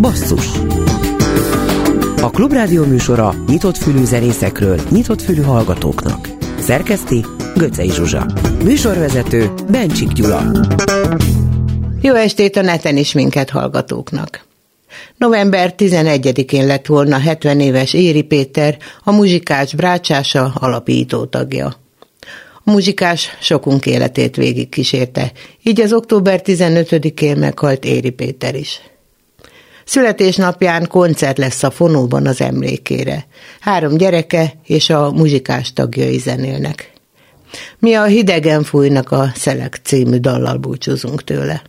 Basszus 0.00 0.46
A 2.20 2.30
Klubrádió 2.30 2.84
műsora 2.84 3.34
nyitott 3.46 3.76
fülű 3.76 4.04
zenészekről, 4.04 4.80
nyitott 4.90 5.22
fülű 5.22 5.42
hallgatóknak. 5.42 6.28
Szerkeszti 6.58 7.24
Göcej 7.56 7.88
Zsuzsa. 7.88 8.26
Műsorvezető 8.64 9.50
Bencsik 9.70 10.12
Gyula. 10.12 10.42
Jó 12.00 12.14
estét 12.14 12.56
a 12.56 12.62
neten 12.62 12.96
is 12.96 13.12
minket 13.12 13.50
hallgatóknak. 13.50 14.44
November 15.16 15.74
11-én 15.78 16.66
lett 16.66 16.86
volna 16.86 17.18
70 17.18 17.60
éves 17.60 17.94
Éri 17.94 18.22
Péter, 18.22 18.76
a 19.04 19.12
muzsikás 19.12 19.74
Brácsása 19.74 20.52
alapító 20.54 21.24
tagja. 21.24 21.76
A 22.64 22.70
muzsikás 22.70 23.36
sokunk 23.40 23.86
életét 23.86 24.36
végig 24.36 24.68
kísérte, 24.68 25.32
így 25.62 25.80
az 25.80 25.92
október 25.92 26.40
15-én 26.44 27.36
meghalt 27.36 27.84
Éri 27.84 28.10
Péter 28.10 28.54
is. 28.54 28.80
Születésnapján 29.84 30.88
koncert 30.88 31.38
lesz 31.38 31.62
a 31.62 31.70
fonóban 31.70 32.26
az 32.26 32.40
emlékére. 32.40 33.26
Három 33.60 33.96
gyereke 33.96 34.52
és 34.66 34.90
a 34.90 35.10
muzsikás 35.10 35.72
tagjai 35.72 36.18
zenélnek. 36.18 36.92
Mi 37.78 37.94
a 37.94 38.04
Hidegen 38.04 38.62
fújnak 38.62 39.10
a 39.10 39.30
Szelek 39.34 39.80
című 39.82 40.16
dallal 40.16 40.56
búcsúzunk 40.56 41.24
tőle. 41.24 41.62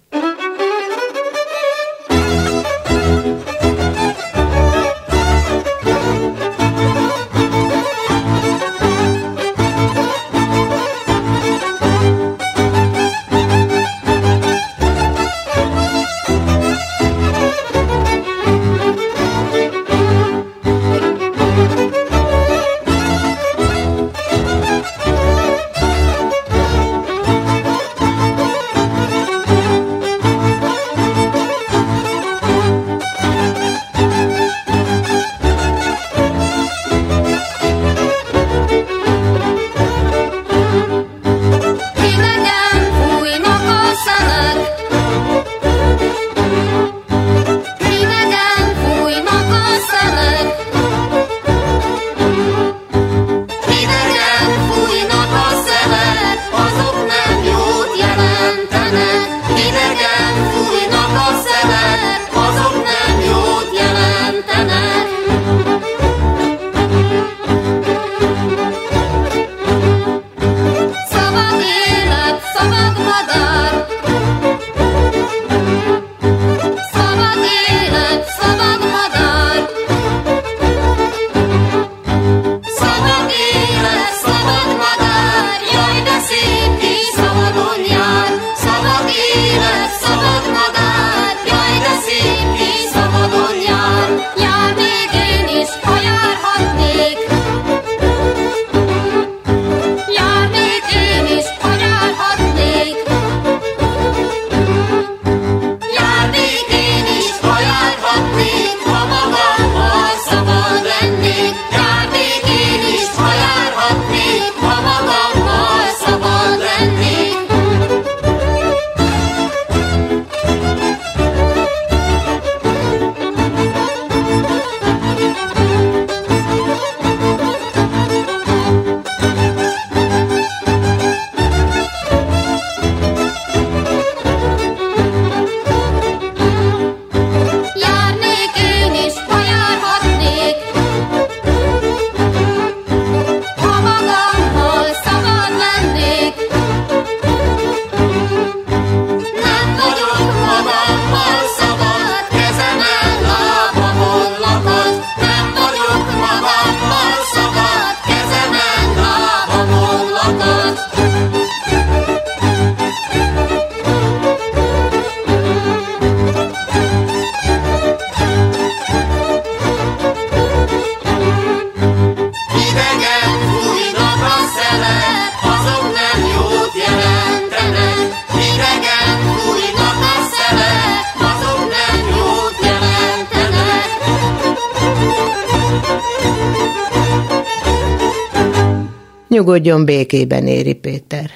Nyugodjon 189.43 189.85
békében, 189.85 190.47
Éri 190.47 190.73
Péter. 190.73 191.29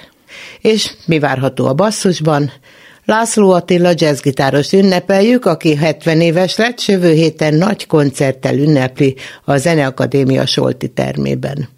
És 0.62 0.94
mi 1.06 1.20
várható 1.20 1.66
a 1.66 1.74
basszusban? 1.74 2.52
László 3.06 3.52
Attila 3.52 3.92
jazzgitáros 3.96 4.72
ünnepeljük, 4.72 5.46
aki 5.46 5.76
70 5.76 6.22
éves 6.22 6.58
lett, 6.58 6.86
jövő 6.86 7.12
héten 7.12 7.54
nagy 7.54 7.88
koncerttel 7.88 8.58
ünnepli 8.58 9.16
a 9.46 9.58
Zeneakadémia 9.58 10.46
Solti 10.46 10.88
termében. 10.88 11.70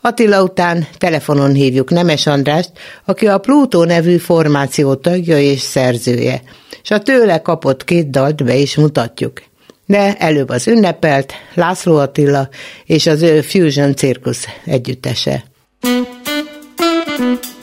Attila 0.00 0.42
után 0.42 0.86
telefonon 0.98 1.52
hívjuk 1.52 1.90
Nemes 1.90 2.26
Andrást, 2.26 2.72
aki 3.04 3.26
a 3.26 3.38
Plutó 3.38 3.84
nevű 3.84 4.16
formáció 4.16 4.94
tagja 4.94 5.38
és 5.38 5.60
szerzője, 5.60 6.42
és 6.82 6.90
a 6.90 6.98
tőle 6.98 7.38
kapott 7.38 7.84
két 7.84 8.10
dalt 8.10 8.44
be 8.44 8.56
is 8.56 8.76
mutatjuk. 8.76 9.42
De 9.86 10.14
előbb 10.14 10.48
az 10.48 10.68
ünnepelt 10.68 11.32
László 11.54 11.96
Attila 11.96 12.48
és 12.84 13.06
az 13.06 13.22
ő 13.22 13.40
Fusion 13.40 13.94
Circus 13.94 14.44
együttese. 14.64 15.52
November 15.84 17.53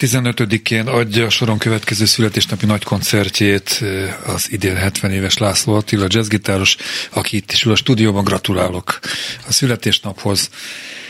15-én 0.00 0.86
adja 0.86 1.26
a 1.26 1.30
soron 1.30 1.58
következő 1.58 2.04
születésnapi 2.04 2.66
nagy 2.66 2.84
koncertjét 2.84 3.84
az 4.26 4.52
idén 4.52 4.76
70 4.76 5.12
éves 5.12 5.38
László 5.38 5.74
Attila 5.74 6.06
jazzgitáros, 6.08 6.76
aki 7.10 7.36
itt 7.36 7.52
is 7.52 7.64
ül 7.64 7.72
a 7.72 7.76
stúdióban. 7.76 8.24
Gratulálok 8.24 8.98
a 9.46 9.52
születésnaphoz. 9.52 10.50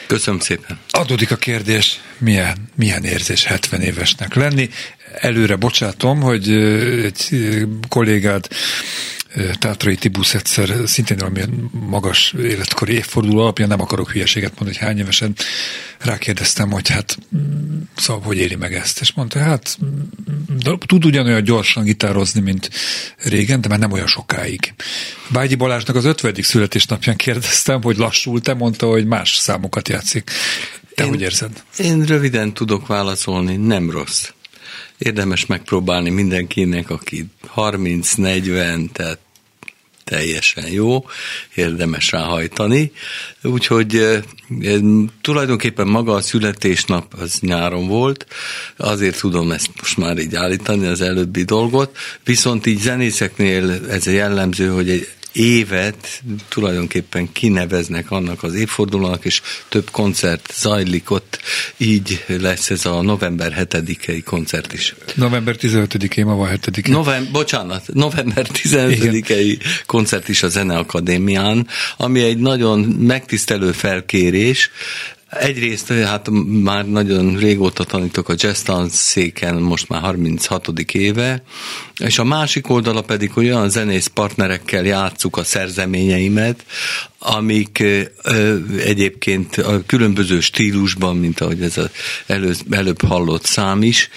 Köszönöm 0.07 0.41
szépen. 0.41 0.79
Adódik 0.91 1.31
a 1.31 1.37
kérdés, 1.37 2.01
milyen, 2.19 2.57
milyen 2.75 3.05
érzés 3.05 3.45
70 3.45 3.81
évesnek 3.81 4.35
lenni. 4.35 4.69
Előre 5.21 5.57
bocsátom, 5.57 6.21
hogy 6.21 6.51
egy 7.05 7.29
kollégád 7.89 8.49
Tátrai 9.59 9.97
Tibusz 9.97 10.35
egyszer 10.35 10.75
szintén 10.87 11.17
valamilyen 11.17 11.71
magas 11.73 12.33
életkori 12.33 12.93
évforduló 12.93 13.41
alapján 13.41 13.69
nem 13.69 13.81
akarok 13.81 14.11
hülyeséget 14.11 14.51
mondani, 14.51 14.77
hogy 14.79 14.87
hány 14.87 14.99
évesen 14.99 15.35
rákérdeztem, 15.99 16.71
hogy 16.71 16.89
hát 16.89 17.19
mm, 17.37 17.81
szóval 17.97 18.23
hogy 18.23 18.37
éli 18.37 18.55
meg 18.55 18.75
ezt, 18.75 19.01
és 19.01 19.13
mondta, 19.13 19.39
hát 19.39 19.79
mm, 19.85 20.73
tud 20.87 21.05
ugyanolyan 21.05 21.45
gyorsan 21.45 21.85
gitározni, 21.85 22.41
mint 22.41 22.71
régen, 23.17 23.61
de 23.61 23.69
már 23.69 23.79
nem 23.79 23.93
olyan 23.93 24.07
sokáig. 24.07 24.75
Bágyi 25.29 25.55
Balázsnak 25.55 25.97
az 25.97 26.05
ötvedik 26.05 26.45
születésnapján 26.45 27.17
kérdeztem, 27.17 27.83
hogy 27.83 27.97
lassul, 27.97 28.41
te 28.41 28.55
mondta, 28.55 28.87
hogy 28.87 29.07
más 29.07 29.37
számokat 29.37 29.89
játszik. 29.89 30.31
Te 30.95 31.05
én, 31.05 31.09
hogy 31.09 31.21
érzed? 31.21 31.63
Én 31.79 32.05
röviden 32.05 32.55
tudok 32.55 32.87
válaszolni, 32.87 33.57
nem 33.57 33.91
rossz 33.91 34.29
érdemes 34.99 35.47
megpróbálni 35.47 36.11
mindenkinek, 36.11 36.91
aki 36.91 37.27
30-40, 37.57 38.91
tehát 38.93 39.19
teljesen 40.09 40.73
jó, 40.73 41.05
érdemes 41.55 42.11
ráhajtani. 42.11 42.93
Úgyhogy 43.43 43.95
e, 43.95 44.23
tulajdonképpen 45.21 45.87
maga 45.87 46.15
a 46.15 46.21
születésnap 46.21 47.15
az 47.19 47.39
nyáron 47.41 47.87
volt, 47.89 48.27
azért 48.77 49.21
tudom 49.21 49.53
ezt 49.53 49.71
most 49.81 49.97
már 49.97 50.19
így 50.19 50.35
állítani, 50.35 50.87
az 50.87 51.01
előbbi 51.01 51.43
dolgot, 51.43 51.97
viszont 52.25 52.67
így 52.67 52.81
zenészeknél 52.81 53.71
ez 53.89 54.07
a 54.07 54.11
jellemző, 54.11 54.69
hogy 54.69 54.91
egy 54.91 55.09
évet 55.33 56.23
tulajdonképpen 56.49 57.33
kineveznek 57.33 58.11
annak 58.11 58.43
az 58.43 58.55
évfordulónak, 58.55 59.25
és 59.25 59.43
több 59.69 59.91
koncert 59.91 60.53
zajlik 60.55 61.11
ott, 61.11 61.39
így 61.77 62.25
lesz 62.27 62.71
ez 62.71 62.87
a 62.87 63.03
november 63.03 63.67
7-i 63.71 64.23
koncert 64.25 64.73
is. 64.73 64.95
November 65.15 65.57
15-én, 65.61 66.25
ma 66.25 66.35
van 66.35 66.49
7 66.49 66.87
November, 66.87 67.33
bocsánat, 67.33 67.83
november 67.93 68.47
15-i 68.53 69.61
koncert 69.87 70.29
is 70.29 70.43
a 70.43 70.49
Zeneakadémián, 70.49 71.67
ami 71.97 72.23
egy 72.23 72.39
nagyon 72.39 72.81
megtisztelő 72.81 73.73
felkérés, 73.73 74.71
Egyrészt 75.29 75.93
hát 75.93 76.29
már 76.63 76.87
nagyon 76.87 77.37
régóta 77.37 77.85
tanítok 77.85 78.29
a 78.29 78.35
jazz 78.37 78.71
széken, 78.89 79.55
most 79.55 79.89
már 79.89 80.01
36. 80.01 80.69
éve, 80.93 81.43
és 81.99 82.19
a 82.19 82.25
másik 82.25 82.71
oldala 82.71 83.03
pedig, 83.03 83.33
hogy 83.33 83.47
olyan 83.47 83.71
zenész 83.71 84.07
partnerekkel 84.07 84.85
játszuk 84.85 85.37
a 85.37 85.45
szerzeményeimet, 85.45 86.65
amik 87.19 87.85
egyébként 88.79 89.57
a 89.57 89.83
különböző 89.87 90.41
stílusban, 90.41 91.17
mint 91.17 91.41
ahogy 91.41 91.63
ez 91.63 91.79
az 91.79 91.91
elő, 92.27 92.55
előbb 92.71 93.03
hallott 93.03 93.45
szám 93.45 93.83
is, 93.83 94.09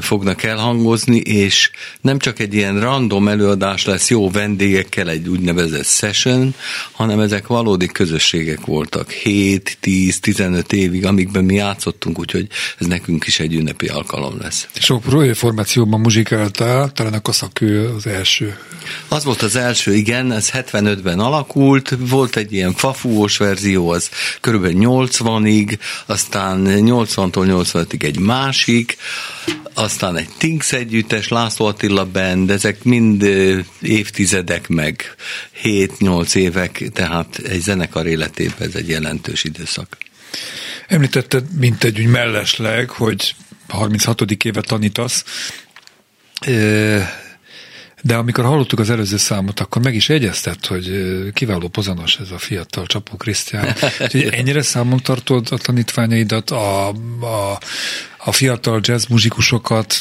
fognak 0.00 0.42
elhangozni, 0.42 1.16
és 1.16 1.70
nem 2.00 2.18
csak 2.18 2.38
egy 2.38 2.54
ilyen 2.54 2.80
random 2.80 3.28
előadás 3.28 3.84
lesz 3.84 4.10
jó 4.10 4.30
vendégekkel, 4.30 5.08
egy 5.08 5.28
úgynevezett 5.28 5.86
session, 5.86 6.54
hanem 6.92 7.20
ezek 7.20 7.46
valódi 7.46 7.86
közösségek 7.86 8.64
voltak 8.64 9.10
7, 9.10 9.76
10, 9.80 10.20
15 10.20 10.72
évig, 10.72 11.06
amikben 11.06 11.44
mi 11.44 11.54
játszottunk, 11.54 12.18
úgyhogy 12.18 12.46
ez 12.78 12.86
nekünk 12.86 13.26
is 13.26 13.40
egy 13.40 13.54
ünnepi 13.54 13.86
alkalom 13.86 14.34
lesz. 14.40 14.68
Sok 14.74 15.04
formációban 15.34 16.00
muzsikáltál, 16.00 16.92
talán 16.92 17.14
a 17.16 17.20
kaszakő 17.20 17.88
az 17.88 18.06
első. 18.06 18.58
Az 19.08 19.24
volt 19.24 19.42
az 19.42 19.56
első, 19.56 19.94
igen, 19.94 20.32
ez 20.32 20.50
75-ben 20.52 21.18
alakult, 21.18 21.94
volt 21.98 22.36
egy 22.36 22.52
ilyen 22.52 22.72
fafúós 22.72 23.36
verzió, 23.36 23.88
az 23.88 24.10
körülbelül 24.40 24.76
80-ig, 24.80 25.78
aztán 26.06 26.64
80-tól 26.66 27.64
85-ig 27.66 28.02
egy 28.02 28.18
másik, 28.18 28.96
aztán 29.74 30.16
egy 30.16 30.28
Tinks 30.38 30.72
együttes, 30.72 31.28
László 31.28 31.66
Attila 31.66 32.06
band, 32.06 32.50
ezek 32.50 32.82
mind 32.82 33.22
évtizedek 33.80 34.68
meg 34.68 35.14
7-8 35.62 36.34
évek, 36.34 36.90
tehát 36.92 37.38
egy 37.38 37.60
zenekar 37.60 38.06
életében 38.06 38.68
ez 38.68 38.74
egy 38.74 38.88
jelentős 38.88 39.44
időszak. 39.44 39.96
Említetted, 40.88 41.44
mint 41.58 41.84
egy 41.84 42.00
úgy 42.00 42.06
mellesleg, 42.06 42.90
hogy 42.90 43.34
36. 43.68 44.20
éve 44.20 44.60
tanítasz, 44.60 45.24
de 48.02 48.14
amikor 48.14 48.44
hallottuk 48.44 48.78
az 48.78 48.90
előző 48.90 49.16
számot, 49.16 49.60
akkor 49.60 49.82
meg 49.82 49.94
is 49.94 50.08
egyeztett, 50.08 50.66
hogy 50.66 50.90
kiváló 51.32 51.68
pozanos 51.68 52.16
ez 52.16 52.30
a 52.30 52.38
fiatal 52.38 52.86
Csapó 52.86 53.16
Krisztián. 53.16 53.74
Úgyhogy 54.00 54.28
ennyire 54.30 54.62
számon 54.62 55.00
tartod 55.02 55.48
a 55.50 55.56
tanítványaidat, 55.56 56.50
a, 56.50 56.88
a, 57.20 57.58
a 58.16 58.32
fiatal 58.32 58.80
jazz 58.82 59.06
muzsikusokat, 59.06 59.94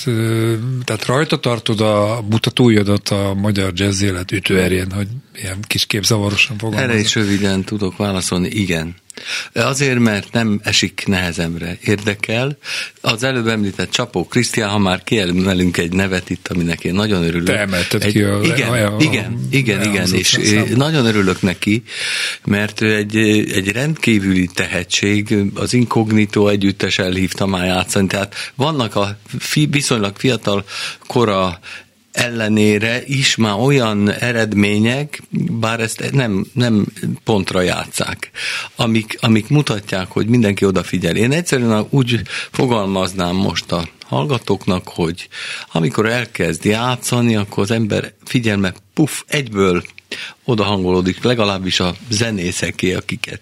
tehát 0.83 1.05
rajta 1.05 1.39
tartod 1.39 1.81
a 1.81 2.23
mutatóidat 2.29 3.09
a 3.09 3.33
magyar 3.33 3.71
jazz 3.75 4.01
élet 4.01 4.31
ütőerjén, 4.31 4.91
hogy 4.91 5.07
ilyen 5.35 5.57
kis 5.67 5.85
képzavarosan 5.85 6.57
fogalmazom. 6.57 6.89
Erre 6.89 6.99
is 6.99 7.15
röviden 7.15 7.63
tudok 7.63 7.97
válaszolni, 7.97 8.47
igen. 8.47 8.95
Azért, 9.53 10.00
mert 10.00 10.31
nem 10.31 10.60
esik 10.63 11.03
nehezemre. 11.05 11.77
Érdekel. 11.84 12.57
Az 13.01 13.24
előbb 13.24 13.48
említett 13.48 13.91
Csapó 13.91 14.27
Krisztián, 14.27 14.69
ha 14.69 14.77
már 14.77 15.03
kiemelünk 15.03 15.77
egy 15.77 15.93
nevet 15.93 16.29
itt, 16.29 16.48
aminek 16.48 16.84
én 16.84 16.93
nagyon 16.93 17.24
örülök. 17.24 17.45
Te 17.45 17.60
emelted 17.60 18.03
egy, 18.03 18.12
ki 18.12 18.22
a, 18.22 18.39
igen, 18.43 18.69
a, 18.69 18.95
a, 18.95 19.00
igen, 19.00 19.48
igen, 19.51 19.81
igen, 19.84 20.13
és 20.13 20.55
nagyon 20.75 21.05
örülök 21.05 21.41
neki, 21.41 21.84
mert 22.45 22.81
egy, 22.81 23.17
egy 23.51 23.72
rendkívüli 23.72 24.50
tehetség, 24.53 25.36
az 25.53 25.74
Incognito 25.74 26.48
együttes 26.48 27.00
elhívta 27.00 27.45
már 27.45 27.65
játszani, 27.65 28.07
tehát 28.07 28.36
vannak 28.55 28.95
a 28.95 29.17
fi, 29.39 29.65
viszonylag 29.65 30.17
fiatal 30.17 30.65
kora 31.07 31.60
ellenére 32.15 33.01
is 33.05 33.36
már 33.36 33.60
olyan 33.60 34.12
eredmények, 34.12 35.22
bár 35.51 35.79
ezt 35.79 36.12
nem, 36.12 36.45
nem 36.53 36.86
pontra 37.24 37.62
játszák, 37.62 38.31
amik, 38.75 39.17
amik 39.22 39.50
mutatják, 39.50 40.07
hogy 40.07 40.27
mindenki 40.27 40.65
odafigyel. 40.65 41.15
Én 41.15 41.31
egyszerűen 41.31 41.86
úgy 41.89 42.22
fogalmaznám 42.51 43.36
most 43.36 43.72
a 43.72 43.88
hallgatóknak, 44.05 44.88
hogy 44.88 45.27
amikor 45.72 46.05
elkezd 46.05 46.65
játszani, 46.65 47.36
akkor 47.36 47.63
az 47.63 47.72
ember 47.72 48.13
figyelme 48.24 48.74
puff, 48.93 49.22
egyből 49.27 49.84
oda 50.45 50.63
hangolódik 50.63 51.24
legalábbis 51.24 51.79
a 51.79 51.95
zenészeké, 52.10 52.93
akiket, 52.93 53.41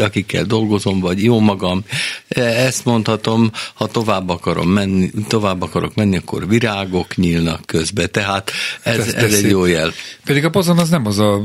akikkel 0.00 0.44
dolgozom, 0.44 1.00
vagy 1.00 1.22
jó 1.22 1.40
magam. 1.40 1.84
Ezt 2.28 2.84
mondhatom, 2.84 3.50
ha 3.74 3.86
tovább 3.86 4.28
akarom 4.28 4.68
menni, 4.68 5.10
tovább 5.28 5.62
akarok 5.62 5.94
menni, 5.94 6.16
akkor 6.16 6.48
virágok 6.48 7.16
nyílnak 7.16 7.66
közbe, 7.66 8.06
tehát 8.06 8.50
ez, 8.82 8.98
ez, 8.98 9.14
ez 9.14 9.34
egy 9.34 9.50
jó 9.50 9.64
jel. 9.64 9.92
Pedig 10.24 10.44
a 10.44 10.50
pozon 10.50 10.78
az 10.78 10.88
nem 10.88 11.06
az 11.06 11.18
a 11.18 11.40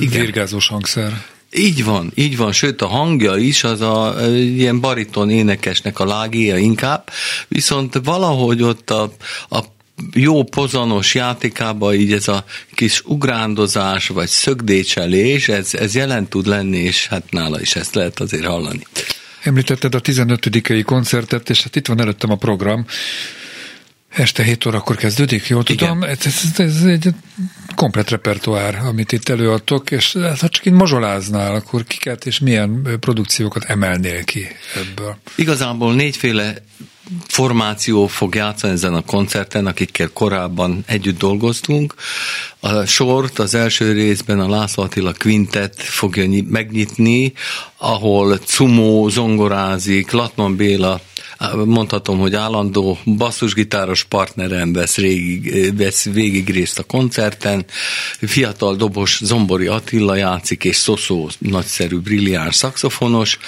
Igen. 0.00 0.20
virgázós 0.20 0.68
hangszer. 0.68 1.24
Így 1.56 1.84
van, 1.84 2.12
így 2.14 2.36
van, 2.36 2.52
sőt 2.52 2.82
a 2.82 2.86
hangja 2.86 3.36
is 3.36 3.64
az 3.64 3.80
a 3.80 4.16
ilyen 4.34 4.80
bariton 4.80 5.30
énekesnek 5.30 5.98
a 5.98 6.04
lágéja 6.04 6.56
inkább, 6.56 7.10
viszont 7.48 8.00
valahogy 8.04 8.62
ott 8.62 8.90
a, 8.90 9.12
a 9.48 9.60
jó 10.14 10.44
pozanos 10.44 11.14
játékában 11.14 11.94
így 11.94 12.12
ez 12.12 12.28
a 12.28 12.44
kis 12.74 13.02
ugrándozás, 13.04 14.08
vagy 14.08 14.28
szögdécselés, 14.28 15.48
ez, 15.48 15.74
ez 15.74 15.94
jelen 15.94 16.28
tud 16.28 16.46
lenni, 16.46 16.78
és 16.78 17.06
hát 17.06 17.30
nála 17.30 17.60
is 17.60 17.76
ezt 17.76 17.94
lehet 17.94 18.20
azért 18.20 18.44
hallani. 18.44 18.86
Említetted 19.42 19.94
a 19.94 20.00
15 20.00 20.84
koncertet, 20.84 21.50
és 21.50 21.62
hát 21.62 21.76
itt 21.76 21.86
van 21.86 22.00
előttem 22.00 22.30
a 22.30 22.36
program. 22.36 22.86
Este 24.08 24.42
7 24.42 24.66
órakor 24.66 24.96
kezdődik, 24.96 25.46
jól 25.46 25.62
tudom? 25.62 26.02
Ez, 26.02 26.18
ez, 26.24 26.60
ez 26.60 26.82
egy 26.82 27.08
komplet 27.74 28.10
repertoár, 28.10 28.74
amit 28.84 29.12
itt 29.12 29.28
előadtok, 29.28 29.90
és 29.90 30.12
hát, 30.12 30.40
ha 30.40 30.48
csak 30.48 30.64
itt 30.66 30.72
mazsoláznál, 30.72 31.54
akkor 31.54 31.84
kiket 31.84 32.26
és 32.26 32.38
milyen 32.38 32.96
produkciókat 33.00 33.64
emelnél 33.64 34.24
ki 34.24 34.46
ebből? 34.74 35.16
Igazából 35.34 35.94
négyféle 35.94 36.54
formáció 37.28 38.06
fog 38.06 38.34
játszani 38.34 38.72
ezen 38.72 38.94
a 38.94 39.00
koncerten, 39.00 39.66
akikkel 39.66 40.08
korábban 40.12 40.84
együtt 40.86 41.18
dolgoztunk. 41.18 41.94
A 42.60 42.84
sort 42.84 43.38
az 43.38 43.54
első 43.54 43.92
részben 43.92 44.40
a 44.40 44.48
László 44.48 44.82
Attila 44.82 45.12
Quintet 45.18 45.82
fogja 45.82 46.42
megnyitni, 46.48 47.32
ahol 47.76 48.36
Cumó 48.36 49.08
zongorázik, 49.08 50.10
Latman 50.10 50.56
Béla 50.56 51.00
mondhatom, 51.64 52.18
hogy 52.18 52.34
állandó 52.34 52.98
basszusgitáros 53.04 54.04
partnerem 54.04 54.72
vesz, 54.72 54.96
régig, 54.96 55.76
vesz 55.76 56.04
végig 56.04 56.50
részt 56.50 56.78
a 56.78 56.82
koncerten, 56.82 57.64
fiatal 58.20 58.76
dobos 58.76 59.20
Zombori 59.22 59.66
Attila 59.66 60.14
játszik, 60.14 60.64
és 60.64 60.76
Szoszó 60.76 61.28
nagyszerű, 61.38 61.98
brilliáns 61.98 62.54
szaxofonos, 62.54 63.38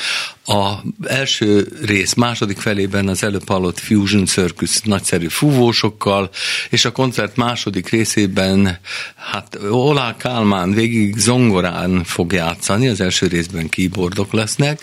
a 0.47 0.75
első 1.05 1.69
rész 1.85 2.15
második 2.15 2.59
felében 2.59 3.09
az 3.09 3.23
előbb 3.23 3.49
hallott 3.49 3.79
Fusion 3.79 4.27
Circus 4.27 4.81
nagyszerű 4.81 5.29
fúvósokkal, 5.29 6.31
és 6.71 6.85
a 6.85 6.93
koncert 6.93 7.37
második 7.37 7.89
részében 7.89 8.79
hát 9.17 9.59
Olá 9.71 10.17
Kálmán 10.17 10.73
végig 10.73 11.17
zongorán 11.17 12.05
fog 12.05 12.33
játszani, 12.33 12.89
az 12.89 13.01
első 13.01 13.27
részben 13.27 13.69
keyboardok 13.69 14.33
lesznek, 14.33 14.81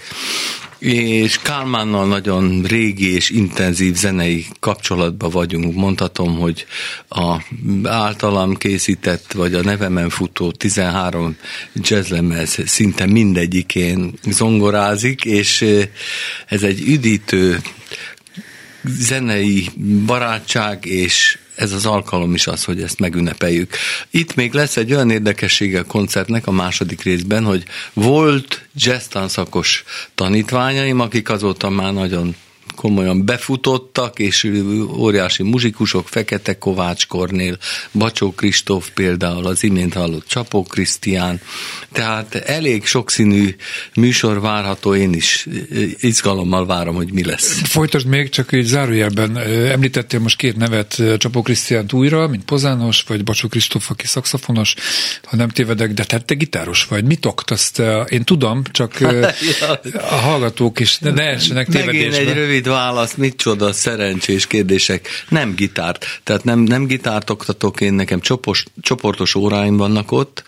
és 0.81 1.39
Kálmánnal 1.41 2.07
nagyon 2.07 2.63
régi 2.63 3.13
és 3.13 3.29
intenzív 3.29 3.95
zenei 3.95 4.45
kapcsolatban 4.59 5.29
vagyunk. 5.29 5.75
Mondhatom, 5.75 6.38
hogy 6.38 6.65
a 7.09 7.35
általam 7.83 8.55
készített, 8.55 9.31
vagy 9.31 9.53
a 9.53 9.61
nevemen 9.61 10.09
futó 10.09 10.51
13 10.51 11.35
jazzlemez 11.73 12.57
szinte 12.65 13.05
mindegyikén 13.05 14.13
zongorázik, 14.29 15.25
és 15.25 15.65
ez 16.47 16.63
egy 16.63 16.81
üdítő 16.88 17.61
zenei 18.83 19.69
barátság 20.05 20.85
és 20.85 21.38
ez 21.61 21.71
az 21.71 21.85
alkalom 21.85 22.33
is 22.33 22.47
az, 22.47 22.63
hogy 22.63 22.81
ezt 22.81 22.99
megünnepeljük. 22.99 23.75
Itt 24.09 24.35
még 24.35 24.53
lesz 24.53 24.77
egy 24.77 24.93
olyan 24.93 25.09
érdekessége 25.09 25.79
a 25.79 25.83
koncertnek 25.83 26.47
a 26.47 26.51
második 26.51 27.03
részben, 27.03 27.43
hogy 27.43 27.63
volt 27.93 28.67
jazz 28.75 29.05
tanszakos 29.05 29.83
tanítványaim, 30.15 30.99
akik 30.99 31.29
azóta 31.29 31.69
már 31.69 31.93
nagyon 31.93 32.35
komolyan 32.81 33.25
befutottak, 33.25 34.19
és 34.19 34.51
óriási 34.97 35.43
muzsikusok, 35.43 36.07
Fekete 36.07 36.57
Kovács 36.57 37.07
Kornél, 37.07 37.57
Bacsó 37.91 38.31
Kristóf 38.31 38.89
például, 38.93 39.45
az 39.45 39.63
imént 39.63 39.93
hallott 39.93 40.27
Csapó 40.27 40.63
Krisztián, 40.63 41.41
tehát 41.91 42.35
elég 42.35 42.85
sokszínű 42.85 43.55
műsor 43.95 44.41
várható, 44.41 44.95
én 44.95 45.13
is 45.13 45.47
izgalommal 46.00 46.65
várom, 46.65 46.95
hogy 46.95 47.11
mi 47.11 47.23
lesz. 47.23 47.61
Folytasd 47.63 48.07
még, 48.07 48.29
csak 48.29 48.51
egy 48.51 48.65
zárójelben 48.65 49.38
említettél 49.71 50.19
most 50.19 50.38
két 50.38 50.57
nevet, 50.57 51.03
Csapó 51.17 51.41
Krisztiánt 51.41 51.93
újra, 51.93 52.27
mint 52.27 52.43
pozános, 52.43 53.03
vagy 53.07 53.23
Bacsó 53.23 53.48
Kristóf, 53.48 53.89
aki 53.89 54.07
szakszafonos, 54.07 54.75
ha 55.24 55.35
nem 55.35 55.50
tévedek, 55.50 55.94
de 55.94 56.03
te, 56.03 56.20
te 56.20 56.33
gitáros 56.33 56.85
vagy. 56.85 57.03
Mit 57.03 57.25
oktaszt? 57.25 57.81
Én 58.09 58.24
tudom, 58.24 58.63
csak 58.72 58.98
a 59.94 60.15
hallgatók 60.15 60.79
is 60.79 60.98
ne, 60.98 61.11
ne 61.11 61.24
essenek 61.24 61.67
tévedésbe. 61.67 62.01
Megint 62.01 62.29
egy 62.29 62.33
rövid 62.33 62.70
válasz, 62.72 63.14
mit 63.14 63.36
csoda, 63.36 63.74
szerencsés 63.74 64.48
kérdések. 64.48 65.07
Nem 65.29 65.55
gitárt. 65.55 66.05
Tehát 66.24 66.44
nem, 66.44 66.60
nem 66.60 66.86
gitárt 66.86 67.29
oktatok, 67.29 67.81
én 67.81 67.94
nekem 67.94 68.20
csopos, 68.20 68.66
csoportos 68.81 69.36
óráim 69.36 69.77
vannak 69.77 70.12
ott. 70.12 70.44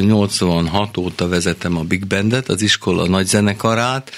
86 0.00 0.96
óta 0.96 1.28
vezetem 1.28 1.76
a 1.76 1.82
Big 1.82 2.06
Bandet, 2.06 2.48
az 2.48 2.62
iskola 2.62 3.08
nagy 3.08 3.26
zenekarát. 3.26 4.10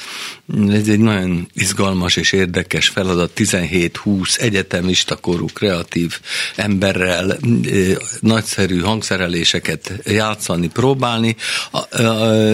Ez 0.69 0.89
egy 0.89 0.99
nagyon 0.99 1.49
izgalmas 1.55 2.17
és 2.17 2.33
érdekes 2.33 2.89
feladat. 2.89 3.31
17-20 3.37 4.41
egyetemista 4.41 5.17
korú 5.17 5.47
kreatív 5.47 6.21
emberrel 6.57 7.39
nagyszerű 8.21 8.79
hangszereléseket 8.79 9.93
játszani, 10.05 10.69
próbálni. 10.69 11.37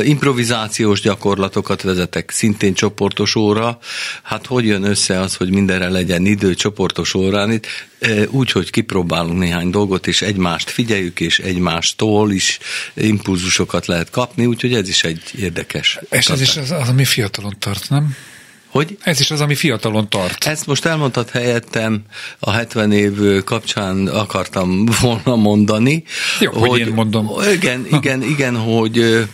Improvizációs 0.03 1.01
gyakorlatokat 1.01 1.83
vezetek, 1.83 2.31
szintén 2.31 2.75
csoportos 2.75 3.35
óra. 3.35 3.79
Hát 4.23 4.47
hogy 4.47 4.65
jön 4.65 4.85
össze 4.85 5.21
az, 5.21 5.35
hogy 5.35 5.51
mindenre 5.51 5.89
legyen 5.89 6.27
idő 6.27 6.55
csoportos 6.55 7.15
órán 7.15 7.53
itt, 7.53 7.67
úgy, 8.31 8.51
hogy 8.51 8.71
kipróbálunk 8.71 9.39
néhány 9.39 9.71
dolgot, 9.71 10.07
és 10.07 10.23
egymást 10.23 10.71
figyeljük, 10.71 11.21
és 11.21 11.39
egymástól 11.39 12.33
is 12.33 12.59
impulzusokat 12.95 13.87
lehet 13.87 14.11
kapni, 14.11 14.47
úgyhogy 14.47 14.75
ez 14.75 14.89
is 14.89 15.05
egy 15.05 15.23
érdekes. 15.39 15.99
És 16.11 16.29
ez 16.29 16.41
is 16.41 16.57
az, 16.57 16.71
az, 16.71 16.89
ami 16.89 17.05
fiatalon 17.05 17.57
tart, 17.59 17.89
nem? 17.89 18.17
Hogy? 18.67 18.99
Ez 19.01 19.21
is 19.21 19.31
az, 19.31 19.41
ami 19.41 19.55
fiatalon 19.55 20.09
tart. 20.09 20.45
Ezt 20.45 20.67
most 20.67 20.85
elmondtad 20.85 21.31
helyettem, 21.31 22.03
a 22.39 22.51
70 22.51 22.93
év 22.93 23.45
kapcsán 23.45 24.07
akartam 24.07 24.85
volna 25.01 25.37
mondani. 25.37 26.05
Jó, 26.41 26.51
hogy, 26.51 26.69
hogy 26.69 26.81
én 26.81 26.93
mondom. 26.93 27.31
Igen, 27.53 27.87
igen, 27.91 28.23
igen, 28.23 28.57
hogy 28.57 29.27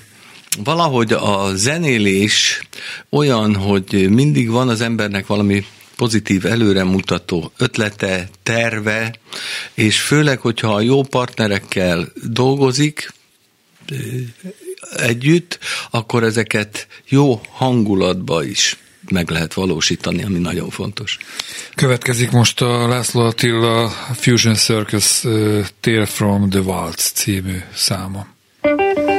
valahogy 0.64 1.12
a 1.12 1.51
zenélés 1.55 2.62
olyan, 3.11 3.57
hogy 3.57 4.09
mindig 4.11 4.51
van 4.51 4.68
az 4.68 4.81
embernek 4.81 5.27
valami 5.27 5.64
pozitív, 6.02 6.46
előremutató 6.46 7.52
ötlete, 7.56 8.28
terve, 8.42 9.14
és 9.74 10.00
főleg, 10.00 10.38
hogyha 10.38 10.74
a 10.74 10.80
jó 10.80 11.02
partnerekkel 11.02 12.08
dolgozik 12.24 13.12
együtt, 14.96 15.58
akkor 15.90 16.24
ezeket 16.24 16.86
jó 17.08 17.40
hangulatba 17.50 18.44
is 18.44 18.78
meg 19.10 19.30
lehet 19.30 19.54
valósítani, 19.54 20.22
ami 20.22 20.38
nagyon 20.38 20.70
fontos. 20.70 21.18
Következik 21.74 22.30
most 22.30 22.60
a 22.60 22.88
László 22.88 23.20
Attila 23.20 23.88
Fusion 24.14 24.54
Circus 24.54 25.24
uh, 25.24 25.66
Tale 25.80 26.06
from 26.06 26.50
the 26.50 26.60
Waltz 26.60 27.10
című 27.10 27.58
száma. 27.74 28.26
thank 28.62 29.12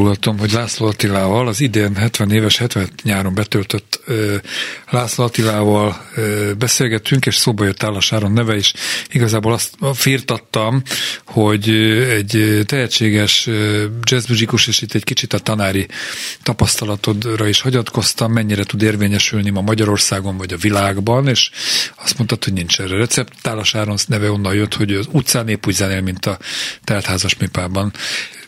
elárulhatom, 0.00 0.38
hogy 0.38 0.52
László 0.52 0.86
Attilával, 0.86 1.48
az 1.48 1.60
idén 1.60 1.94
70 1.94 2.30
éves, 2.30 2.56
70 2.56 2.90
nyáron 3.02 3.34
betöltött 3.34 4.00
László 4.90 5.24
Attilával 5.24 6.06
beszélgettünk, 6.58 7.26
és 7.26 7.34
szóba 7.34 7.64
jött 7.64 7.82
Állas 7.82 8.10
neve 8.10 8.56
is. 8.56 8.72
Igazából 9.10 9.52
azt 9.52 9.74
firtattam, 9.94 10.82
hogy 11.24 11.68
egy 12.10 12.60
tehetséges 12.66 13.48
jazzmuzikus, 14.02 14.66
és 14.66 14.82
itt 14.82 14.94
egy 14.94 15.04
kicsit 15.04 15.32
a 15.32 15.38
tanári 15.38 15.86
tapasztalatodra 16.42 17.48
is 17.48 17.60
hagyatkoztam, 17.60 18.32
mennyire 18.32 18.64
tud 18.64 18.82
érvényesülni 18.82 19.50
ma 19.50 19.60
Magyarországon 19.60 20.36
vagy 20.36 20.52
a 20.52 20.56
világban, 20.56 21.28
és 21.28 21.50
azt 21.96 22.16
mondtad, 22.16 22.44
hogy 22.44 22.52
nincs 22.52 22.80
erre 22.80 22.96
recept. 22.96 23.32
Tálas 23.42 23.74
Áron 23.74 23.96
neve 24.06 24.30
onnan 24.30 24.54
jött, 24.54 24.74
hogy 24.74 24.92
az 24.92 25.06
utcán 25.10 25.48
épp 25.48 25.66
úgy 25.66 25.74
zenél, 25.74 26.00
mint 26.00 26.26
a 26.26 26.38
teltházas 26.84 27.36
mipában. 27.36 27.92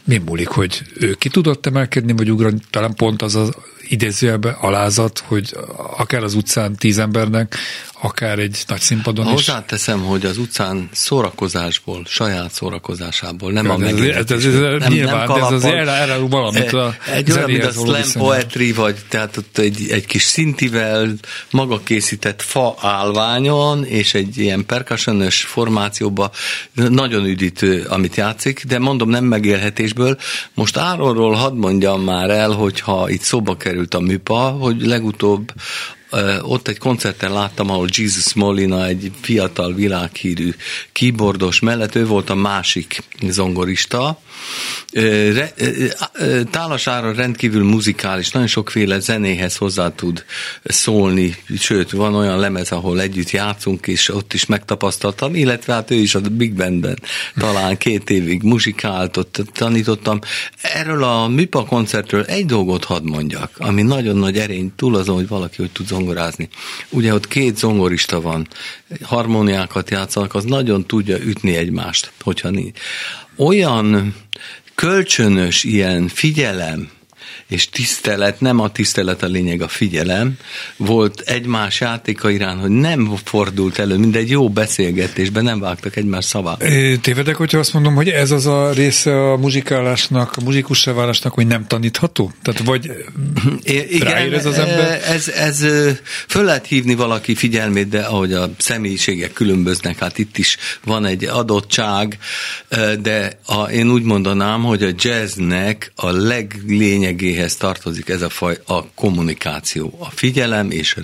Mi 0.05 0.19
múlik, 0.19 0.49
hogy 0.49 0.83
ő 0.95 1.13
ki 1.13 1.29
tudott 1.29 1.67
emelkedni, 1.67 2.13
vagy 2.13 2.31
ugrani? 2.31 2.59
Talán 2.71 2.95
pont 2.95 3.23
az 3.23 3.35
az 3.35 3.57
idézőjelbe 3.89 4.57
alázat, 4.61 5.23
hogy 5.27 5.57
akár 5.97 6.23
az 6.23 6.35
utcán 6.35 6.77
tíz 6.77 6.99
embernek, 6.99 7.57
akár 8.05 8.39
egy 8.39 8.63
nagy 8.67 8.81
színpadon 8.81 9.27
is. 9.27 9.33
Hozzáteszem, 9.33 10.01
hogy 10.01 10.25
az 10.25 10.39
utcán 10.39 10.89
szórakozásból, 10.93 12.03
saját 12.07 12.53
szórakozásából, 12.53 13.53
nem 13.53 13.65
ja, 13.65 13.73
a 13.73 13.77
megélhetés. 13.77 14.37
Ez, 14.37 14.55
ez, 14.55 14.61
ez, 14.61 14.81
nem, 14.81 14.93
nyilván, 14.93 15.29
nem 15.29 15.43
ez 15.43 15.51
az 15.53 15.65
erre 15.65 16.17
valamit 16.17 16.73
a 16.73 16.95
Egy 17.13 17.31
olyan, 17.31 17.51
mint 17.51 17.65
a 17.65 17.71
slam 17.71 18.13
poetry, 18.13 18.73
vagy 18.73 18.97
tehát 19.09 19.37
ott 19.37 19.59
egy, 19.59 19.87
egy 19.91 20.07
kis 20.07 20.23
szintivel 20.23 21.15
maga 21.51 21.81
készített 21.83 22.43
fa 22.43 22.75
állványon, 22.81 23.85
és 23.85 24.15
egy 24.15 24.39
ilyen 24.39 24.67
percussionös 24.67 25.43
formációba 25.43 26.31
nagyon 26.75 27.25
üdítő, 27.25 27.85
amit 27.89 28.17
játszik, 28.17 28.65
de 28.65 28.79
mondom 28.79 29.09
nem 29.09 29.25
megélhetésből. 29.25 30.19
Most 30.55 30.77
Áronról 30.77 31.35
hadd 31.35 31.55
mondjam 31.55 32.03
már 32.03 32.31
el, 32.31 32.51
hogyha 32.51 33.11
itt 33.11 33.23
szóba 33.23 33.57
került 33.73 33.95
a 33.95 34.01
műpa, 34.01 34.39
hogy 34.51 34.87
legutóbb 34.87 35.53
ott 36.43 36.69
egy 36.69 36.79
koncerten 36.79 37.33
láttam, 37.33 37.71
ahol 37.71 37.89
Jesus 37.91 38.35
Molina, 38.35 38.87
egy 38.87 39.13
fiatal 39.21 39.75
világhírű 39.75 40.55
keyboardos 40.93 41.61
mellett, 41.61 41.95
ő 41.95 42.07
volt 42.07 42.31
a 42.31 42.35
másik 42.35 43.03
zongorista, 43.29 44.19
Tálasára 46.51 47.13
rendkívül 47.13 47.65
muzikális, 47.65 48.31
nagyon 48.31 48.49
sokféle 48.49 48.99
zenéhez 48.99 49.57
hozzá 49.57 49.95
tud 49.95 50.25
szólni, 50.65 51.37
sőt, 51.59 51.91
van 51.91 52.15
olyan 52.15 52.39
lemez, 52.39 52.73
ahol 52.73 53.01
együtt 53.01 53.31
játszunk, 53.31 53.87
és 53.87 54.09
ott 54.09 54.33
is 54.33 54.47
megtapasztaltam, 54.47 55.35
illetve 55.35 55.73
hát 55.73 55.91
ő 55.91 55.95
is 55.95 56.15
a 56.15 56.21
Big 56.21 56.55
Bandben 56.55 56.99
talán 57.37 57.77
két 57.77 58.11
évig 58.11 58.43
muzsikált, 58.43 59.17
ott 59.17 59.43
tanítottam. 59.53 60.19
Erről 60.63 61.05
a 61.05 61.29
MIPA 61.29 61.65
koncertről 61.65 62.23
egy 62.23 62.47
dolgot 62.47 62.85
hadd 62.85 63.05
mondjak, 63.05 63.51
ami 63.59 63.83
nagyon 63.83 64.17
nagy 64.17 64.39
erény 64.39 64.73
túl 64.77 64.97
azon, 64.97 65.15
hogy 65.15 65.29
valaki 65.29 65.57
hogy 65.57 65.71
tud 65.71 65.91
zongorázni. 66.03 66.49
Ugye 66.89 67.15
ott 67.15 67.29
két 67.29 67.57
zongorista 67.57 68.21
van, 68.21 68.49
harmóniákat 69.03 69.91
játszanak, 69.91 70.35
az 70.35 70.45
nagyon 70.45 70.87
tudja 70.87 71.19
ütni 71.19 71.57
egymást, 71.57 72.13
hogyha 72.21 72.51
nincs 72.51 72.79
olyan 73.37 74.15
kölcsönös 74.75 75.65
ilyen 75.65 76.09
figyelem, 76.09 76.91
és 77.53 77.69
tisztelet, 77.69 78.41
nem 78.41 78.61
a 78.61 78.73
tisztelet 78.73 79.23
a 79.23 79.27
lényeg, 79.27 79.63
a 79.63 79.69
figyelem, 79.69 80.37
volt 80.77 81.21
egymás 81.21 81.81
játéka 81.81 82.31
irán, 82.31 82.59
hogy 82.59 82.71
nem 82.71 83.15
fordult 83.25 83.79
elő, 83.79 83.97
mint 83.97 84.17
egy 84.17 84.31
jó 84.31 84.49
beszélgetésben, 84.49 85.45
nem 85.45 85.61
vágtak 85.61 85.97
egymás 85.97 86.25
szavát. 86.25 86.65
Tévedek, 87.01 87.37
hogyha 87.37 87.59
azt 87.59 87.73
mondom, 87.73 87.95
hogy 87.95 88.09
ez 88.09 88.31
az 88.31 88.47
a 88.47 88.71
része 88.71 89.31
a 89.31 89.37
muzsikálásnak, 89.37 90.37
a 90.37 90.41
muzikussá 90.41 90.93
válásnak, 90.93 91.33
hogy 91.33 91.47
nem 91.47 91.67
tanítható? 91.67 92.33
Tehát 92.43 92.61
vagy 92.65 92.91
igen, 93.63 94.33
ez 94.33 94.47
az 94.47 94.59
ember? 94.59 95.03
Ez, 95.07 95.29
ez 95.29 95.67
föl 96.29 96.45
lehet 96.45 96.67
hívni 96.67 96.95
valaki 96.95 97.35
figyelmét, 97.35 97.89
de 97.89 98.01
ahogy 98.01 98.33
a 98.33 98.51
személyiségek 98.59 99.33
különböznek, 99.33 99.99
hát 99.99 100.19
itt 100.19 100.39
is 100.39 100.57
van 100.85 101.05
egy 101.05 101.25
adottság, 101.25 102.19
de 103.03 103.39
a, 103.47 103.63
én 103.63 103.91
úgy 103.91 104.03
mondanám, 104.03 104.63
hogy 104.63 104.83
a 104.83 104.91
jazznek 104.97 105.93
a 105.97 106.11
leglényegéhez 106.11 107.42
amihez 107.43 107.57
tartozik 107.57 108.09
ez 108.09 108.23
a 108.23 108.29
faj 108.29 108.59
a 108.67 108.93
kommunikáció, 108.95 109.99
a 109.99 110.11
figyelem 110.11 110.71
és 110.71 110.97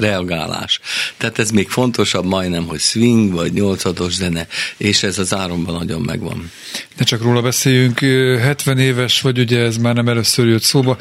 reagálás. 0.00 0.80
Tehát 1.16 1.38
ez 1.38 1.50
még 1.50 1.68
fontosabb 1.68 2.24
majdnem, 2.24 2.66
hogy 2.66 2.80
swing 2.80 3.32
vagy 3.32 3.52
nyolcados 3.52 4.12
zene, 4.12 4.46
és 4.76 5.02
ez 5.02 5.18
az 5.18 5.34
áronban 5.34 5.74
nagyon 5.74 6.00
megvan. 6.00 6.50
Ne 6.96 7.04
csak 7.04 7.22
róla 7.22 7.42
beszéljünk, 7.42 7.98
70 7.98 8.78
éves 8.78 9.20
vagy, 9.20 9.38
ugye 9.38 9.60
ez 9.60 9.76
már 9.76 9.94
nem 9.94 10.08
először 10.08 10.46
jött 10.46 10.62
szóba. 10.62 10.96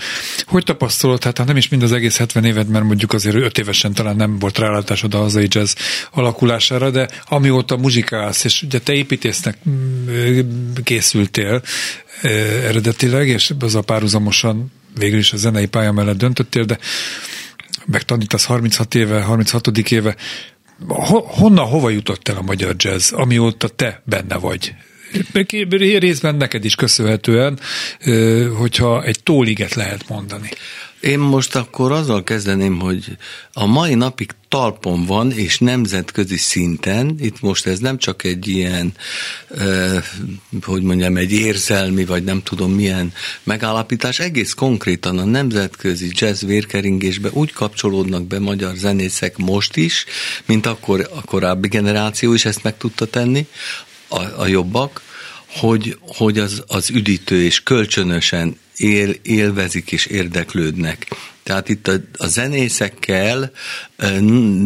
Hogy 0.46 0.64
tapasztalod, 0.64 1.24
hát 1.24 1.46
nem 1.46 1.58
is 1.58 1.70
mind 1.70 1.84
az 1.84 1.92
egész 1.92 2.18
70 2.18 2.46
évet, 2.46 2.68
mert 2.68 2.86
mondjuk 2.86 3.14
azért 3.14 3.36
5 3.36 3.58
évesen 3.58 3.94
talán 3.94 4.16
nem 4.16 4.40
volt 4.40 4.58
rálátásod 4.58 5.14
a 5.14 5.18
hazai 5.18 5.48
jazz 5.50 5.74
alakulására, 6.12 6.90
de 6.90 7.08
amióta 7.28 7.78
muzsikálsz, 7.78 8.44
és 8.44 8.62
ugye 8.62 8.80
te 8.80 8.94
építésznek 8.94 9.58
mm, 9.70 10.74
készültél, 10.84 11.62
eredetileg, 12.22 13.28
és 13.28 13.54
az 13.60 13.76
a 13.76 13.82
párhuzamosan 13.82 14.72
végül 14.98 15.20
is 15.20 15.34
a 15.34 15.38
zenei 15.38 15.66
pálya 15.66 15.92
mellett 15.92 16.18
döntöttél, 16.18 16.64
de 16.64 16.78
megtanítasz 17.86 18.46
36 18.46 18.96
éve, 18.96 19.22
36. 19.22 19.68
éve. 19.68 20.16
Honnan, 21.26 21.68
hova 21.68 21.90
jutott 21.90 22.28
el 22.28 22.38
a 22.38 22.42
magyar 22.42 22.76
jazz, 22.78 23.12
amióta 23.12 23.68
te 23.68 24.02
benne 24.06 24.36
vagy? 24.36 24.74
Részben 26.00 26.36
neked 26.36 26.66
is 26.66 26.76
köszönhetően, 26.76 27.60
hogyha 28.58 29.04
egy 29.04 29.24
tóliget 29.24 29.74
lehet 29.74 30.10
mondani. 30.10 30.50
Én 31.04 31.20
most 31.20 31.56
akkor 31.56 31.92
azzal 31.92 32.24
kezdeném, 32.24 32.80
hogy 32.80 33.18
a 33.54 33.66
mai 33.66 33.94
napig 33.94 34.32
talpon 34.48 35.06
van, 35.06 35.32
és 35.32 35.60
nemzetközi 35.60 36.38
szinten, 36.38 37.16
itt 37.20 37.42
most 37.42 37.66
ez 37.66 37.80
nem 37.80 37.98
csak 37.98 38.24
egy 38.24 38.48
ilyen, 38.48 38.94
hogy 40.62 40.82
mondjam, 40.82 41.18
egy 41.18 41.32
érzelmi, 41.32 42.06
vagy 42.06 42.24
nem 42.24 42.42
tudom 42.44 42.72
milyen 42.72 43.14
megállapítás, 43.44 44.20
egész 44.20 44.54
konkrétan 44.54 45.18
a 45.18 45.26
nemzetközi 45.26 46.12
jazz 46.14 46.44
vérkeringésbe 46.44 47.30
úgy 47.32 47.54
kapcsolódnak 47.54 48.24
be 48.24 48.40
magyar 48.40 48.76
zenészek 48.76 49.38
most 49.38 49.76
is, 49.76 50.06
mint 50.46 50.66
akkor 50.66 51.10
a 51.16 51.22
korábbi 51.22 51.68
generáció 51.68 52.34
is 52.34 52.46
ezt 52.46 52.64
meg 52.64 52.78
tudta 52.78 53.06
tenni, 53.06 53.48
a, 54.08 54.42
a 54.42 54.48
jobbak, 54.48 55.02
hogy, 55.48 55.98
hogy 56.00 56.40
az, 56.40 56.64
az 56.68 56.90
üdítő 56.90 57.44
és 57.44 57.64
kölcsönösen 57.64 58.62
él, 58.78 59.16
élvezik 59.24 59.92
és 59.92 60.06
érdeklődnek. 60.06 61.08
Tehát 61.44 61.70
itt 61.70 61.88
a, 61.88 61.94
a 62.18 62.28
zenészekkel 62.28 63.52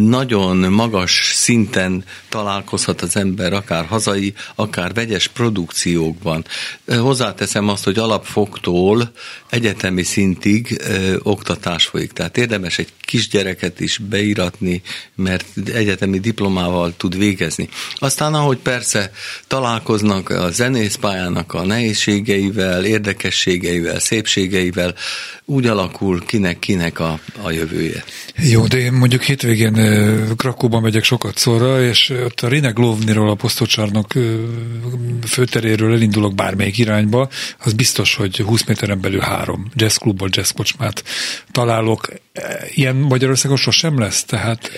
nagyon 0.07 0.57
magas 0.57 1.31
szinten 1.35 2.03
találkozhat 2.29 3.01
az 3.01 3.15
ember, 3.15 3.53
akár 3.53 3.85
hazai, 3.85 4.33
akár 4.55 4.93
vegyes 4.93 5.27
produkciókban. 5.27 6.45
Hozzáteszem 6.87 7.69
azt, 7.69 7.83
hogy 7.83 7.97
alapfoktól 7.97 9.11
egyetemi 9.49 10.03
szintig 10.03 10.81
ö, 10.87 11.15
oktatás 11.23 11.85
folyik. 11.85 12.11
Tehát 12.11 12.37
érdemes 12.37 12.77
egy 12.77 12.93
kisgyereket 13.01 13.79
is 13.79 13.97
beíratni, 13.97 14.81
mert 15.15 15.45
egyetemi 15.73 16.19
diplomával 16.19 16.93
tud 16.97 17.17
végezni. 17.17 17.69
Aztán, 17.95 18.33
ahogy 18.33 18.57
persze 18.57 19.11
találkoznak 19.47 20.29
a 20.29 20.51
zenészpályának 20.51 21.53
a 21.53 21.65
nehézségeivel, 21.65 22.85
érdekességeivel, 22.85 23.99
szépségeivel, 23.99 24.95
úgy 25.45 25.65
alakul 25.65 26.23
kinek-kinek 26.67 26.99
a, 26.99 27.19
a 27.41 27.51
jövője. 27.51 28.03
Jó, 28.35 28.67
de 28.67 28.77
én 28.77 28.93
mondjuk 28.93 29.23
hétvégén 29.23 29.73
Krakóban 30.35 30.81
megyek 30.81 31.03
sokat 31.03 31.37
szóra, 31.37 31.83
és 31.83 32.09
ott 32.09 32.41
a 32.41 32.47
Rine 32.47 32.69
Glovniról, 32.69 33.29
a 33.29 33.35
posztocsarnok 33.35 34.13
főteréről 35.27 35.93
elindulok 35.93 36.35
bármelyik 36.35 36.77
irányba, 36.77 37.29
az 37.59 37.73
biztos, 37.73 38.15
hogy 38.15 38.37
20 38.37 38.63
méteren 38.63 39.01
belül 39.01 39.19
három 39.19 39.71
jazzklubból, 39.75 40.29
jazzkocsmát 40.31 41.03
találok. 41.51 42.09
Ilyen 42.69 42.95
Magyarországon 42.95 43.57
sosem 43.57 43.99
lesz, 43.99 44.23
tehát 44.23 44.71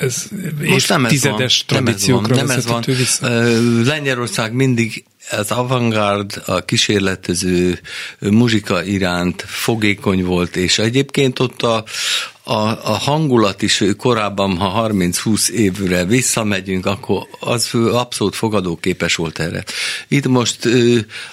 ez 0.00 0.24
Most 0.66 0.88
nem 0.88 1.04
ez 1.04 1.24
van, 1.24 1.48
tradíciókra 1.66 2.34
nem 2.34 2.50
ez 2.50 2.66
van, 2.66 2.82
nem 2.86 2.96
ez 3.00 3.18
van. 3.20 3.84
Lengyelország 3.84 4.52
mindig 4.52 5.04
az 5.30 5.50
avantgárd, 5.50 6.42
a 6.46 6.60
kísérletező 6.60 7.80
muzsika 8.18 8.84
iránt 8.84 9.42
fogékony 9.46 10.24
volt, 10.24 10.56
és 10.56 10.78
egyébként 10.78 11.38
ott 11.38 11.62
a, 11.62 11.84
a, 12.46 12.52
a 12.68 12.98
hangulat 12.98 13.62
is 13.62 13.82
korábban, 13.98 14.56
ha 14.56 14.88
30-20 14.88 15.48
évre 15.48 16.04
visszamegyünk, 16.04 16.86
akkor 16.86 17.26
az 17.40 17.70
abszolút 17.74 18.34
fogadóképes 18.34 19.14
volt 19.14 19.38
erre. 19.38 19.64
Itt 20.08 20.26
most 20.26 20.68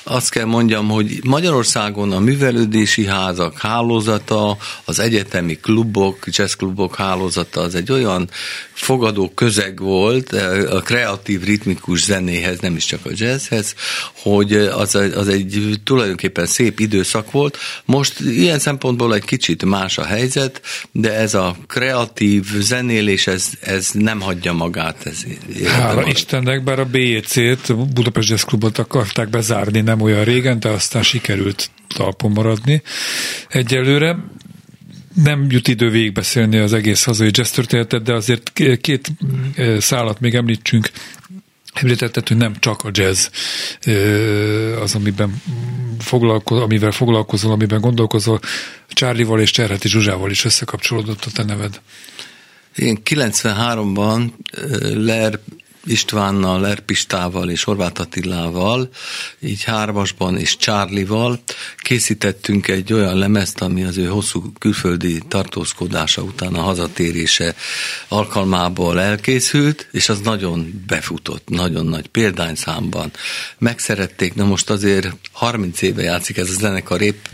azt 0.03 0.29
kell 0.29 0.45
mondjam, 0.45 0.87
hogy 0.87 1.19
Magyarországon 1.23 2.11
a 2.11 2.19
művelődési 2.19 3.05
házak 3.05 3.57
hálózata, 3.57 4.57
az 4.85 4.99
egyetemi 4.99 5.55
klubok, 5.55 6.17
jazzklubok 6.25 6.95
hálózata 6.95 7.61
az 7.61 7.75
egy 7.75 7.91
olyan 7.91 8.29
fogadó 8.73 9.31
közeg 9.35 9.79
volt 9.79 10.31
a 10.69 10.79
kreatív 10.79 11.43
ritmikus 11.43 12.03
zenéhez, 12.03 12.59
nem 12.59 12.75
is 12.75 12.85
csak 12.85 13.05
a 13.05 13.09
jazzhez, 13.13 13.75
hogy 14.13 14.53
az, 14.53 14.95
az 14.95 15.27
egy 15.27 15.79
tulajdonképpen 15.83 16.45
szép 16.45 16.79
időszak 16.79 17.31
volt. 17.31 17.57
Most 17.85 18.19
ilyen 18.19 18.59
szempontból 18.59 19.13
egy 19.13 19.25
kicsit 19.25 19.65
más 19.65 19.97
a 19.97 20.05
helyzet, 20.05 20.61
de 21.01 21.13
ez 21.13 21.33
a 21.33 21.55
kreatív 21.67 22.43
zenélés, 22.59 23.27
ez, 23.27 23.49
ez 23.61 23.89
nem 23.93 24.21
hagyja 24.21 24.53
magát. 24.53 25.05
Ez 25.05 25.25
Hála 25.65 26.07
Istennek, 26.07 26.63
bár 26.63 26.79
a 26.79 26.85
BEC-t, 26.85 27.93
Budapest 27.93 28.29
Jazz 28.29 28.43
Clubot 28.43 28.77
akarták 28.77 29.29
bezárni 29.29 29.81
nem 29.81 30.01
olyan 30.01 30.23
régen, 30.23 30.59
de 30.59 30.69
aztán 30.69 31.03
sikerült 31.03 31.69
talpon 31.87 32.31
maradni 32.31 32.81
egyelőre. 33.49 34.17
Nem 35.23 35.45
jut 35.49 35.67
idő 35.67 35.89
végigbeszélni 35.89 36.57
az 36.57 36.73
egész 36.73 37.03
hazai 37.03 37.29
jazz 37.31 37.49
történetet, 37.49 38.03
de 38.03 38.13
azért 38.13 38.51
két 38.81 39.11
eh, 39.55 39.79
szálat 39.79 40.19
még 40.19 40.35
említsünk. 40.35 40.89
Említetted, 41.73 42.27
hogy 42.27 42.37
nem 42.37 42.55
csak 42.59 42.83
a 42.83 42.89
jazz 42.91 43.27
az, 44.81 44.95
amiben 44.95 45.41
foglalko- 45.99 46.61
amivel 46.61 46.91
foglalkozol, 46.91 47.51
amiben 47.51 47.81
gondolkozol. 47.81 48.39
Csárlival 48.87 49.39
és 49.39 49.51
Cserheti 49.51 49.87
Zsuzsával 49.87 50.29
is 50.29 50.45
összekapcsolódott 50.45 51.25
a 51.25 51.31
te 51.33 51.43
neved. 51.43 51.81
Én 52.75 52.97
93-ban 53.09 54.31
Ler 54.93 55.39
Istvánnal, 55.85 56.67
Erpistával 56.67 57.49
és 57.49 57.63
Horváth 57.63 58.01
Attilával, 58.01 58.89
így 59.39 59.63
hármasban 59.63 60.37
és 60.37 60.57
Csárlival 60.57 61.39
készítettünk 61.77 62.67
egy 62.67 62.93
olyan 62.93 63.17
lemezt, 63.17 63.61
ami 63.61 63.83
az 63.83 63.97
ő 63.97 64.05
hosszú 64.05 64.51
külföldi 64.59 65.21
tartózkodása 65.27 66.21
után 66.21 66.53
a 66.53 66.61
hazatérése 66.61 67.55
alkalmából 68.07 68.99
elkészült, 68.99 69.87
és 69.91 70.09
az 70.09 70.19
nagyon 70.19 70.83
befutott, 70.87 71.49
nagyon 71.49 71.85
nagy 71.85 72.07
példányszámban. 72.07 73.11
Megszerették, 73.57 74.33
na 74.33 74.45
most 74.45 74.69
azért 74.69 75.15
30 75.31 75.81
éve 75.81 76.01
játszik 76.01 76.37
ez 76.37 76.49
a 76.49 76.53
zenekar, 76.53 77.01
épp 77.01 77.25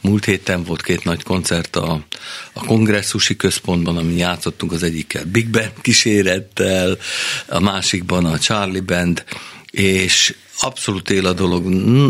múlt 0.00 0.24
héten 0.24 0.64
volt 0.64 0.82
két 0.82 1.04
nagy 1.04 1.22
koncert 1.22 1.76
a, 1.76 2.04
a 2.52 2.64
kongresszusi 2.64 3.36
központban, 3.36 3.96
ami 3.96 4.16
játszottunk 4.16 4.72
az 4.72 4.82
egyikkel 4.82 5.24
Big 5.24 5.48
Band 5.48 5.72
kísérettel, 5.80 6.98
a 7.46 7.60
másik 7.60 7.95
másikban 7.96 8.24
a 8.24 8.38
Charlie 8.38 8.80
Band, 8.80 9.24
és 9.70 10.34
abszolút 10.60 11.10
él 11.10 11.26
a 11.26 11.32
dolog, 11.32 11.64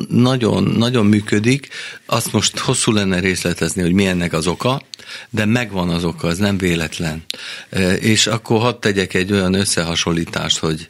nagyon, 0.08 0.62
nagyon 0.62 1.06
működik. 1.06 1.68
Azt 2.06 2.32
most 2.32 2.58
hosszú 2.58 2.92
lenne 2.92 3.20
részletezni, 3.20 3.82
hogy 3.82 3.92
mi 3.92 4.06
ennek 4.06 4.32
az 4.32 4.46
oka, 4.46 4.82
de 5.30 5.44
megvan 5.44 5.88
az 5.88 6.04
oka, 6.04 6.28
az 6.28 6.38
nem 6.38 6.58
véletlen. 6.58 7.24
E, 7.70 7.92
és 7.94 8.26
akkor 8.26 8.60
hadd 8.60 8.80
tegyek 8.80 9.14
egy 9.14 9.32
olyan 9.32 9.54
összehasonlítást, 9.54 10.58
hogy 10.58 10.88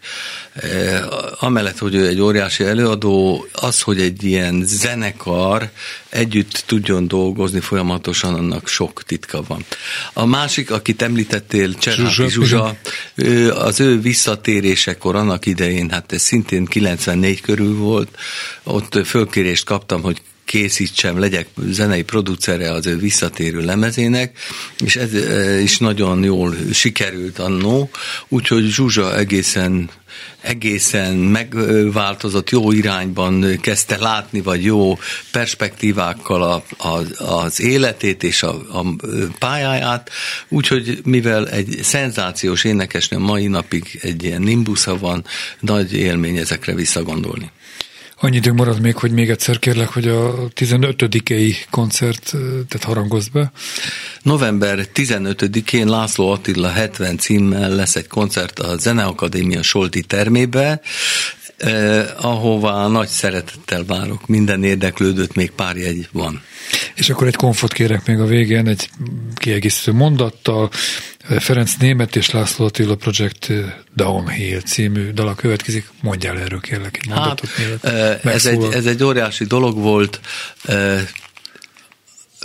e, 0.54 1.04
amellett, 1.38 1.78
hogy 1.78 1.94
ő 1.94 2.06
egy 2.06 2.20
óriási 2.20 2.64
előadó, 2.64 3.46
az, 3.52 3.80
hogy 3.80 4.00
egy 4.00 4.24
ilyen 4.24 4.62
zenekar 4.64 5.70
együtt 6.08 6.62
tudjon 6.66 7.08
dolgozni 7.08 7.60
folyamatosan, 7.60 8.34
annak 8.34 8.68
sok 8.68 9.02
titka 9.02 9.42
van. 9.46 9.64
A 10.12 10.24
másik, 10.24 10.70
akit 10.70 11.02
említettél, 11.02 11.74
Cserháti 11.74 12.28
Zsuzsa, 12.28 12.76
ő, 12.84 12.88
az 13.54 13.80
ő 13.80 14.00
visszatérésekor 14.00 15.14
annak 15.14 15.46
idején, 15.46 15.90
hát 15.90 16.12
ez 16.12 16.22
szintén 16.22 16.64
94 16.64 17.40
körül 17.40 17.76
volt, 17.76 18.16
ott 18.62 19.06
fölkérést 19.06 19.64
kaptam, 19.64 20.02
hogy 20.02 20.22
készítsem, 20.46 21.18
legyek 21.18 21.46
zenei 21.70 22.02
producere 22.02 22.72
az 22.72 22.86
ő 22.86 22.98
visszatérő 22.98 23.60
lemezének, 23.60 24.38
és 24.84 24.96
ez 24.96 25.14
is 25.62 25.78
nagyon 25.78 26.22
jól 26.22 26.56
sikerült 26.72 27.38
annó, 27.38 27.90
úgyhogy 28.28 28.64
Zsuzsa 28.64 29.16
egészen 29.16 29.90
egészen 30.40 31.14
megváltozott, 31.14 32.50
jó 32.50 32.72
irányban 32.72 33.58
kezdte 33.60 33.96
látni, 33.96 34.40
vagy 34.40 34.64
jó 34.64 34.98
perspektívákkal 35.30 36.42
a, 36.42 36.62
a, 36.88 37.24
az 37.24 37.60
életét 37.60 38.22
és 38.22 38.42
a, 38.42 38.54
a 38.72 38.84
pályáját, 39.38 40.10
úgyhogy 40.48 41.00
mivel 41.04 41.48
egy 41.48 41.78
szenzációs 41.82 42.64
énekesnő 42.64 43.18
mai 43.18 43.46
napig 43.46 43.98
egy 44.02 44.24
ilyen 44.24 44.42
nimbusza 44.42 44.98
van, 44.98 45.24
nagy 45.60 45.92
élmény 45.92 46.36
ezekre 46.36 46.74
visszagondolni. 46.74 47.50
Annyi 48.20 48.36
időnk 48.36 48.56
marad 48.56 48.80
még, 48.80 48.96
hogy 48.96 49.12
még 49.12 49.30
egyszer 49.30 49.58
kérlek, 49.58 49.88
hogy 49.88 50.08
a 50.08 50.48
15-i 50.54 51.56
koncertet 51.70 52.82
harangozd 52.84 53.32
be. 53.32 53.52
November 54.22 54.88
15-én 54.94 55.88
László 55.88 56.30
Attila 56.30 56.68
70 56.68 57.18
címmel 57.18 57.70
lesz 57.70 57.96
egy 57.96 58.06
koncert 58.06 58.58
a 58.58 58.76
Zeneakadémia 58.76 59.62
Solti 59.62 60.02
termébe, 60.02 60.80
eh, 61.56 62.24
ahová 62.24 62.86
nagy 62.86 63.08
szeretettel 63.08 63.84
várok. 63.84 64.26
Minden 64.26 64.64
érdeklődött, 64.64 65.34
még 65.34 65.50
pár 65.50 65.76
jegy 65.76 66.08
van. 66.12 66.42
És 66.94 67.10
akkor 67.10 67.26
egy 67.26 67.36
konfot 67.36 67.72
kérek 67.72 68.06
még 68.06 68.18
a 68.18 68.24
végén, 68.24 68.68
egy 68.68 68.90
kiegészítő 69.34 69.92
mondattal. 69.92 70.70
Ferenc 71.38 71.74
Német 71.78 72.16
és 72.16 72.30
László 72.30 72.64
Attila 72.64 72.94
Project 72.94 73.52
Downhill 73.94 74.60
című 74.60 75.10
dala 75.10 75.34
következik. 75.34 75.88
Mondjál 76.02 76.38
erről 76.38 76.60
kérlek 76.60 76.96
egy 76.96 77.08
mondatot. 77.08 77.50
Hát, 77.82 78.24
ez, 78.24 78.46
egy, 78.46 78.62
ez 78.72 78.86
egy 78.86 79.04
óriási 79.04 79.44
dolog 79.44 79.78
volt. 79.78 80.20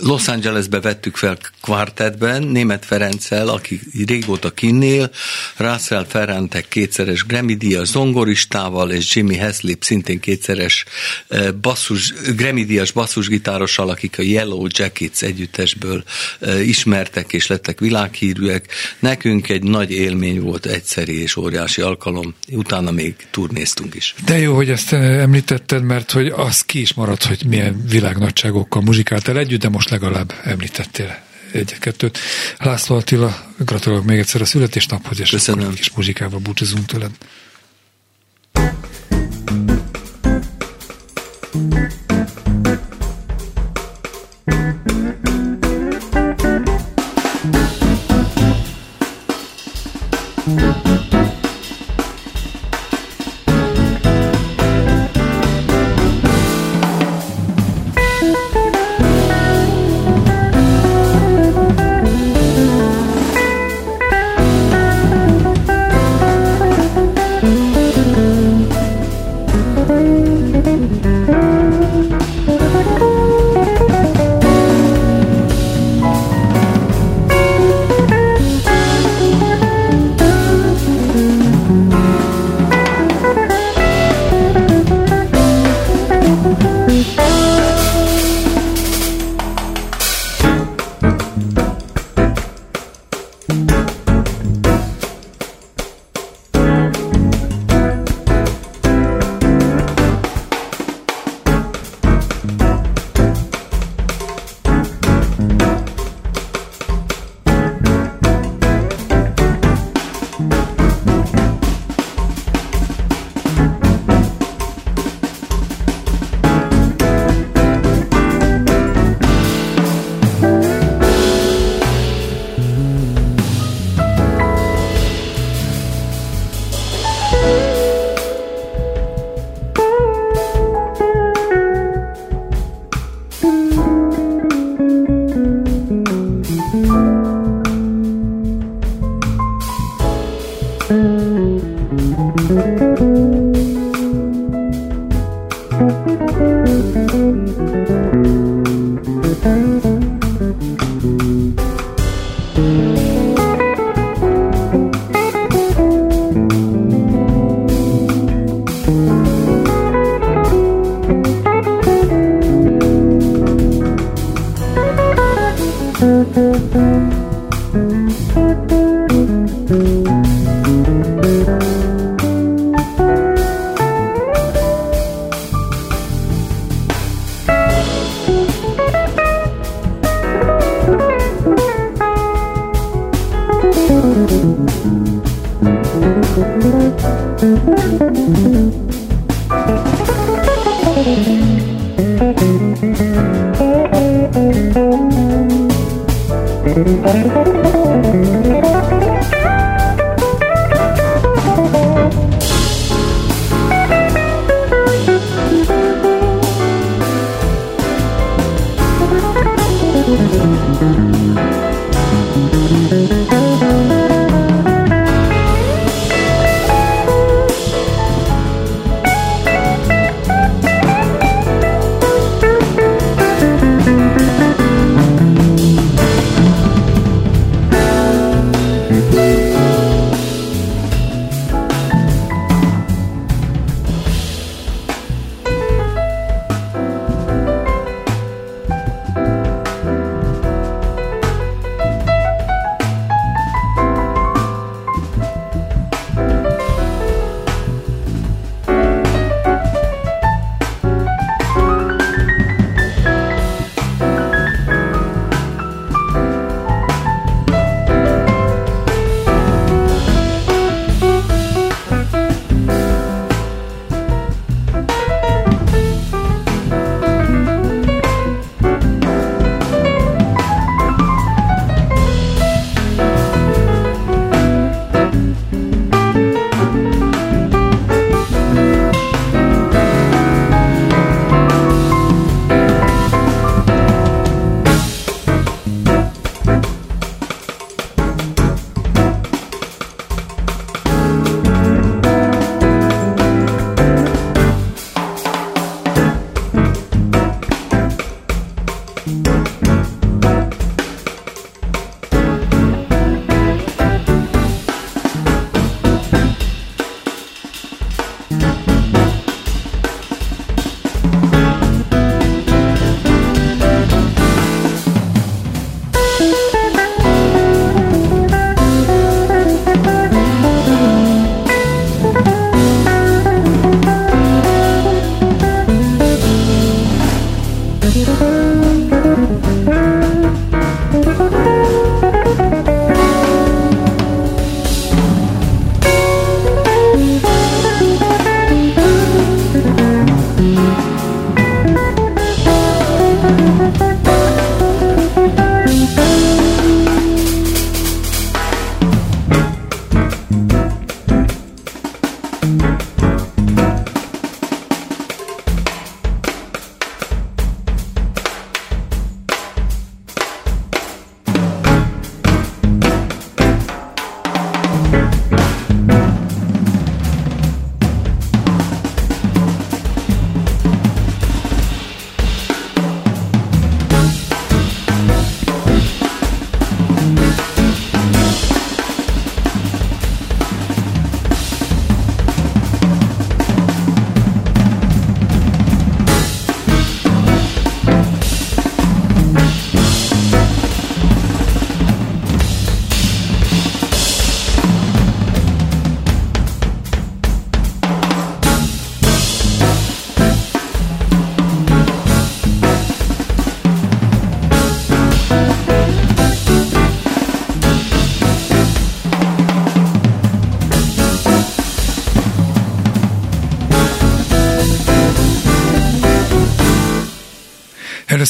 Los 0.04 0.28
Angelesbe 0.28 0.80
vettük 0.80 1.16
fel 1.16 1.38
kvartetben, 1.60 2.42
Német 2.42 2.84
Ferenccel, 2.84 3.48
aki 3.48 3.80
régóta 4.06 4.50
kinnél, 4.50 5.10
Russell 5.56 6.04
Ferrantek 6.04 6.68
kétszeres 6.68 7.24
Grammy 7.24 7.54
díjas 7.54 7.88
zongoristával, 7.88 8.90
és 8.90 9.14
Jimmy 9.14 9.36
Heslip 9.36 9.84
szintén 9.84 10.20
kétszeres 10.20 10.84
eh, 11.28 11.52
basszus, 11.52 12.12
Grammy 12.36 12.64
díjas 12.64 12.90
basszusgitárossal, 12.90 13.88
akik 13.88 14.18
a 14.18 14.22
Yellow 14.22 14.66
Jackets 14.68 15.22
együttesből 15.22 16.04
eh, 16.40 16.68
ismertek 16.68 17.32
és 17.32 17.46
lettek 17.46 17.80
világhírűek. 17.80 18.68
Nekünk 18.98 19.48
egy 19.48 19.62
nagy 19.62 19.90
élmény 19.90 20.40
volt, 20.40 20.66
egyszeri 20.66 21.20
és 21.20 21.36
óriási 21.36 21.80
alkalom, 21.80 22.34
utána 22.50 22.90
még 22.90 23.14
turnéztunk 23.30 23.94
is. 23.94 24.14
De 24.24 24.38
jó, 24.38 24.54
hogy 24.54 24.70
ezt 24.70 24.92
eh, 24.92 25.22
említetted, 25.22 25.82
mert 25.82 26.10
hogy 26.10 26.26
az 26.36 26.60
ki 26.60 26.80
is 26.80 26.94
maradt, 26.94 27.24
hogy 27.24 27.42
milyen 27.46 27.84
világnagyságokkal 27.88 28.82
muzsikáltál 28.82 29.38
együtt, 29.38 29.60
de 29.60 29.68
most 29.68 29.90
legalább 29.92 30.34
említettél 30.44 31.22
egyet-kettőt. 31.52 32.18
László 32.58 32.96
Attila, 32.96 33.44
gratulálok 33.58 34.04
még 34.04 34.18
egyszer 34.18 34.40
a 34.40 34.44
születésnaphoz, 34.44 35.20
és 35.20 35.30
Köszönöm. 35.30 35.62
akkor 35.62 35.74
kis 35.74 35.92
muzsikával 35.92 36.38
búcsúzunk 36.38 36.86
tőled. 36.86 37.10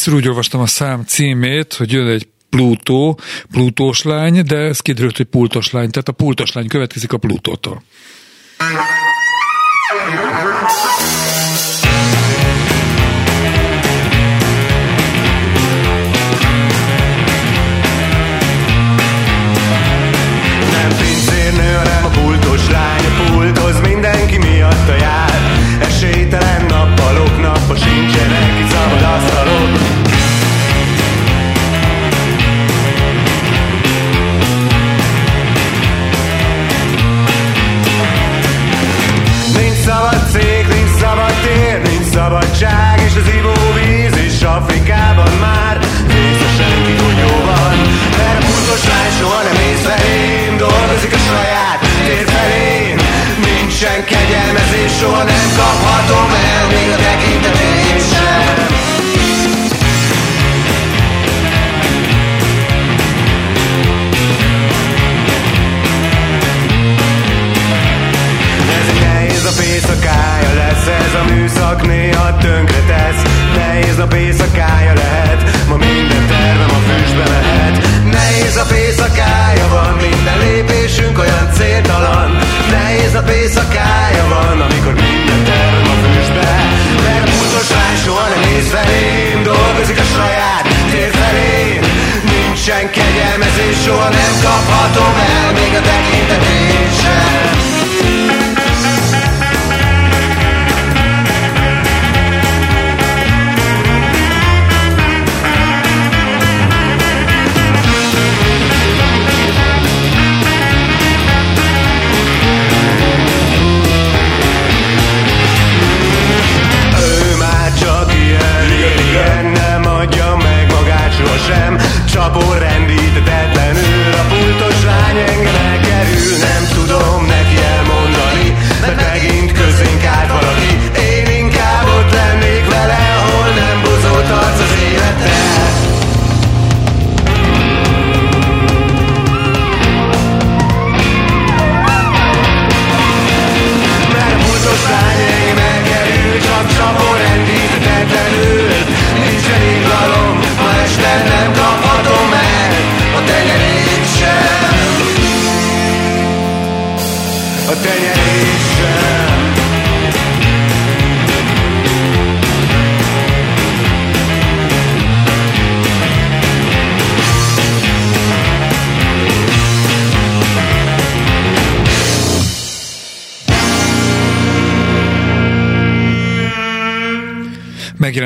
Először 0.03 0.23
úgy 0.23 0.29
olvastam 0.29 0.61
a 0.61 0.67
szám 0.67 1.05
címét, 1.05 1.75
hogy 1.75 1.93
jön 1.93 2.07
egy 2.07 2.29
Plutó, 2.49 3.19
Plutós 3.51 4.03
lány, 4.03 4.43
de 4.45 4.57
ez 4.57 4.81
kiderült, 4.81 5.17
hogy 5.17 5.27
pultos 5.27 5.71
lány, 5.71 5.91
tehát 5.91 6.09
a 6.09 6.13
pultos 6.13 6.53
lány 6.53 6.69
következik 6.69 7.13
a 7.13 7.17
Plutótól. 7.17 7.83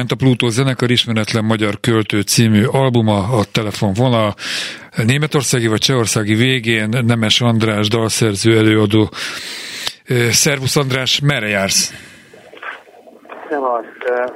Megjelent 0.07 0.22
a 0.22 0.36
Plutó 0.36 0.48
zenekar 0.48 0.90
ismeretlen 0.90 1.44
magyar 1.44 1.80
költő 1.80 2.20
című 2.20 2.64
albuma, 2.64 3.16
a 3.16 3.44
telefonvonal. 3.52 4.34
Németországi 5.07 5.66
vagy 5.66 5.78
Csehországi 5.78 6.34
végén 6.34 6.88
Nemes 7.07 7.40
András 7.40 7.88
dalszerző 7.88 8.57
előadó. 8.57 9.11
Szervusz 10.30 10.76
András, 10.76 11.20
merre 11.20 11.48
jársz? 11.48 11.92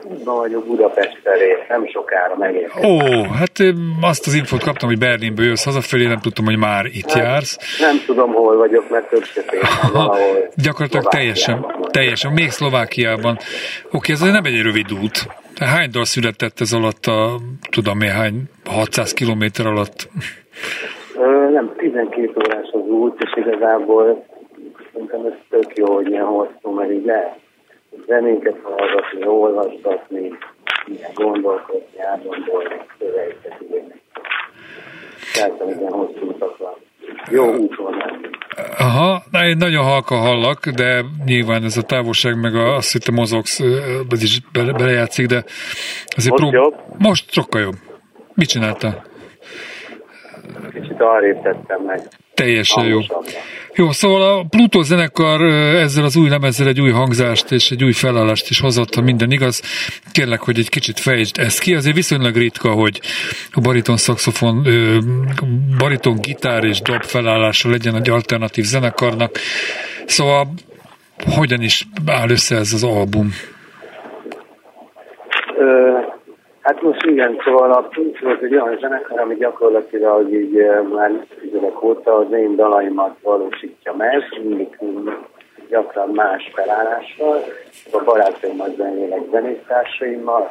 útban 0.02 0.36
vagyok 0.36 0.66
Budapest 0.66 1.20
felé, 1.22 1.56
nem 1.68 1.86
sokára 1.86 2.36
megérkezem. 2.36 2.90
Ó, 2.90 3.22
hát 3.22 3.52
azt 4.00 4.26
az 4.26 4.34
infót 4.34 4.62
kaptam, 4.62 4.88
hogy 4.88 4.98
Berlinből 4.98 5.46
jössz 5.46 5.64
hazafelé, 5.64 6.06
nem 6.06 6.20
tudtam, 6.20 6.44
hogy 6.44 6.58
már 6.58 6.84
itt 6.86 7.10
hát, 7.10 7.22
jársz. 7.22 7.78
Nem 7.80 8.02
tudom, 8.06 8.32
hol 8.32 8.56
vagyok, 8.56 8.90
mert 8.90 9.08
több 9.08 9.24
valahol. 9.92 10.50
Gyakorlatilag 10.54 11.08
teljesen, 11.08 11.66
teljesen, 11.90 12.32
még 12.32 12.50
Szlovákiában. 12.50 13.38
Oké, 13.92 14.12
ez 14.12 14.20
nem 14.20 14.44
egy 14.44 14.62
rövid 14.62 14.92
út. 14.92 15.26
Hány 15.60 15.90
dal 15.90 16.04
született 16.04 16.60
ez 16.60 16.72
alatt 16.72 17.06
a, 17.06 17.38
tudom 17.70 18.00
én, 18.00 18.10
hány, 18.10 18.42
600 18.64 19.12
kilométer 19.12 19.66
alatt? 19.66 20.08
Nem, 21.52 21.74
12 21.76 22.32
órás 22.36 22.68
az 22.72 22.88
út, 22.88 23.22
és 23.22 23.32
igazából 23.36 24.24
szerintem 24.92 25.26
ez 25.26 25.32
tök 25.50 25.76
jó, 25.76 25.94
hogy 25.94 26.08
ilyen 26.08 26.24
hosszú, 26.24 26.70
mert 26.70 26.92
így 26.92 27.04
lehet 27.04 27.38
zenéket 28.06 28.56
hallgatni, 28.62 29.26
olvasgatni, 29.26 30.32
gondolkodni, 31.14 32.00
átgondolni, 32.12 32.80
szövegeket 32.98 33.56
írni. 33.72 34.00
Tehát, 35.34 35.78
ilyen 35.78 35.92
hosszú 35.92 36.28
utakra. 36.28 36.76
Jó 37.30 37.54
úton 37.54 37.94
menni. 37.94 38.09
Aha, 38.78 39.22
én 39.32 39.56
nagyon 39.56 39.84
halka 39.84 40.14
hallak, 40.14 40.68
de 40.68 41.04
nyilván 41.24 41.64
ez 41.64 41.76
a 41.76 41.82
távolság, 41.82 42.40
meg 42.40 42.54
a, 42.54 42.76
azt 42.76 42.92
hittem 42.92 43.14
mozogsz, 43.14 43.60
ez 44.10 44.22
is 44.22 44.40
bele, 44.52 44.72
belejátszik, 44.72 45.26
de 45.26 45.44
azért 46.16 46.38
Most 46.38 46.42
prób- 46.42 46.52
jobb? 46.52 46.74
Most 46.98 47.32
sokkal 47.32 47.60
jobb. 47.60 47.74
Mit 48.34 48.48
csináltál? 48.48 49.04
Kicsit 50.72 51.00
arrébb 51.00 51.42
tettem 51.42 51.82
meg. 51.86 52.00
Teljesen 52.40 52.84
jó. 52.84 53.00
Jó, 53.74 53.92
szóval 53.92 54.38
a 54.38 54.44
Pluto 54.44 54.82
zenekar 54.82 55.42
ezzel 55.74 56.04
az 56.04 56.16
új 56.16 56.28
lemezzel 56.28 56.68
egy 56.68 56.80
új 56.80 56.90
hangzást 56.90 57.50
és 57.50 57.70
egy 57.70 57.84
új 57.84 57.92
felállást 57.92 58.50
is 58.50 58.60
hozott, 58.60 58.94
ha 58.94 59.00
minden 59.00 59.30
igaz. 59.30 59.62
Kérlek, 60.12 60.40
hogy 60.40 60.58
egy 60.58 60.68
kicsit 60.68 61.00
fejtsd 61.00 61.38
ezt 61.38 61.58
ki. 61.58 61.74
Azért 61.74 61.94
viszonylag 61.94 62.36
ritka, 62.36 62.70
hogy 62.70 63.00
a 63.50 63.60
bariton 63.60 63.96
szaxofon, 63.96 64.66
bariton 65.78 66.20
gitár 66.20 66.64
és 66.64 66.80
dob 66.80 67.02
felállása 67.02 67.70
legyen 67.70 67.94
egy 67.94 68.10
alternatív 68.10 68.64
zenekarnak. 68.64 69.38
Szóval 70.06 70.54
hogyan 71.34 71.62
is 71.62 71.88
áll 72.06 72.30
össze 72.30 72.56
ez 72.56 72.72
az 72.72 72.82
album? 72.82 73.34
Hát 76.62 76.82
most 76.82 77.02
igen, 77.02 77.40
szóval 77.44 77.72
a 77.72 77.80
Pink 77.80 78.18
volt 78.18 78.42
egy 78.42 78.56
olyan 78.56 78.78
zenekar, 78.80 79.20
ami 79.20 79.34
gyakorlatilag 79.34 80.32
így 80.32 80.58
eh, 80.58 80.82
már 80.82 81.26
évek 81.52 81.82
óta 81.82 82.16
az 82.16 82.32
én 82.32 82.56
dalaimat 82.56 83.16
valósítja 83.22 83.94
meg, 83.94 84.24
mindig 84.42 84.78
gyakran 85.68 86.08
más 86.08 86.50
felállással, 86.54 87.44
a 87.92 88.04
barátaimmal 88.04 88.74
zenélek 88.76 89.20
zenésztársaimmal, 89.30 90.50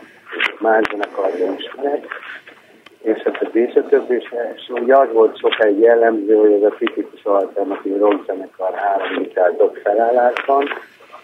más 0.60 0.82
zenekarban 0.92 1.56
ismerek, 1.58 2.06
és 3.02 3.22
hát 3.24 3.42
a 3.42 3.58
és 3.58 3.76
a 3.76 3.88
többi, 3.88 4.16
és, 4.16 4.34
és 4.56 4.70
ugye 4.70 4.96
az 4.96 5.08
volt 5.14 5.38
sokáig 5.38 5.80
jellemző, 5.80 6.36
hogy 6.36 6.52
ez 6.52 6.72
a 6.72 6.76
tipikus 6.78 7.24
alternatív 7.24 7.98
rock 7.98 8.26
zenekar 8.26 8.74
három 8.74 9.18
gitár 9.18 9.56
felállásban, 9.84 10.68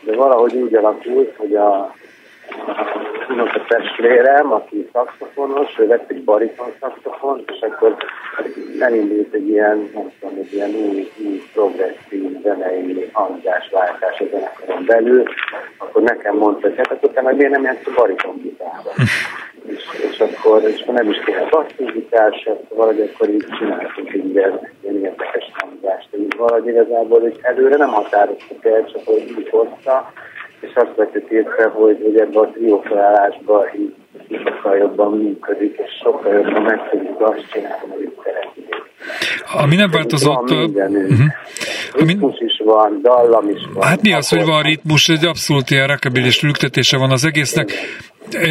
de 0.01 0.15
valahogy 0.15 0.55
úgy 0.55 0.75
alakult, 0.75 1.35
hogy 1.35 1.55
a 1.55 1.93
a 3.37 3.65
testvérem, 3.67 4.51
aki 4.51 4.89
szakszofonos, 4.93 5.79
ő 5.79 5.87
vett 5.87 6.09
egy 6.09 6.23
bariton 6.23 6.67
szakszofon, 6.79 7.43
és 7.47 7.59
akkor 7.59 7.95
elindult 8.79 9.33
egy 9.33 9.47
ilyen, 9.47 9.89
nem 9.93 10.11
tudom, 10.19 10.37
egy 10.37 10.53
ilyen 10.53 10.69
új, 10.69 11.11
új 11.25 11.41
progresszív 11.53 12.41
zenei 12.43 13.09
hangzásváltás 13.13 14.19
a 14.19 14.25
zenekaron 14.31 14.85
belül, 14.85 15.23
akkor 15.77 16.01
nekem 16.01 16.35
mondta, 16.35 16.67
hogy 16.67 16.77
hát 16.77 16.91
akkor 16.91 17.09
te 17.09 17.21
meg 17.21 17.35
miért 17.35 17.51
nem 17.51 17.63
játsz 17.63 17.87
a 17.87 17.91
bariton 17.95 18.41
gitárba. 18.41 18.91
és, 19.67 19.83
és, 20.11 20.19
akkor, 20.19 20.63
és 20.63 20.81
akkor 20.81 20.93
nem 20.93 21.09
is 21.09 21.19
kéne 21.25 21.47
basszusgitár 21.49 22.33
se, 22.33 22.57
valahogy 22.69 23.11
akkor 23.13 23.29
így 23.29 23.45
csináltunk 23.57 24.13
egy 24.13 24.29
ilyen, 24.29 24.59
ilyen 24.81 25.03
érdekes 25.03 25.51
hangzást. 25.53 26.09
Valahogy 26.37 26.67
igazából 26.67 27.19
hogy 27.19 27.39
előre 27.41 27.75
nem 27.75 27.89
határoztuk 27.89 28.65
el, 28.65 28.85
csak 28.85 29.05
hogy 29.05 29.35
így 29.39 29.49
hozta, 29.49 30.11
azt 30.75 30.95
vettük 30.95 31.29
észre, 31.29 31.67
hogy, 31.73 31.97
hogy 32.03 32.17
ebben 32.17 32.43
a 32.43 32.51
trió 32.51 32.83
felállásban 32.87 33.63
így 33.79 33.93
sokkal 34.43 34.77
jobban 34.77 35.11
működik, 35.17 35.75
és 35.85 35.91
sokkal 36.03 36.33
jobban 36.33 36.61
meg 36.61 36.89
tudjuk 36.89 37.21
azt 37.21 37.45
csinálni, 37.51 37.93
amit 37.95 38.19
szeretnénk. 38.23 38.89
Ami 39.63 39.75
nem 39.75 39.91
változott... 39.91 40.49
Van 40.49 40.71
uh-huh. 40.73 41.27
Ritmus 41.93 42.39
is 42.39 42.61
van, 42.65 42.99
dallam 43.01 43.49
is 43.49 43.61
van. 43.73 43.83
Hát 43.83 44.01
mi 44.01 44.13
az, 44.13 44.29
hogy 44.29 44.45
van 44.45 44.61
ritmus, 44.61 45.09
egy 45.09 45.25
abszolút 45.25 45.69
ilyen 45.69 45.87
rakabilis 45.87 46.41
lüktetése 46.41 46.97
van 46.97 47.11
az 47.11 47.25
egésznek, 47.25 47.71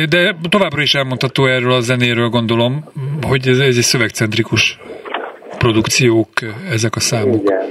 de 0.08 0.36
továbbra 0.48 0.82
is 0.82 0.94
elmondható 0.94 1.46
erről 1.46 1.72
a 1.72 1.80
zenéről, 1.80 2.28
gondolom, 2.28 2.84
hogy 3.26 3.48
ez, 3.48 3.58
ez 3.58 3.76
egy 3.76 3.82
szövegcentrikus 3.82 4.78
produkciók, 5.58 6.28
ezek 6.70 6.96
a 6.96 7.00
számok. 7.00 7.42
Igen. 7.42 7.63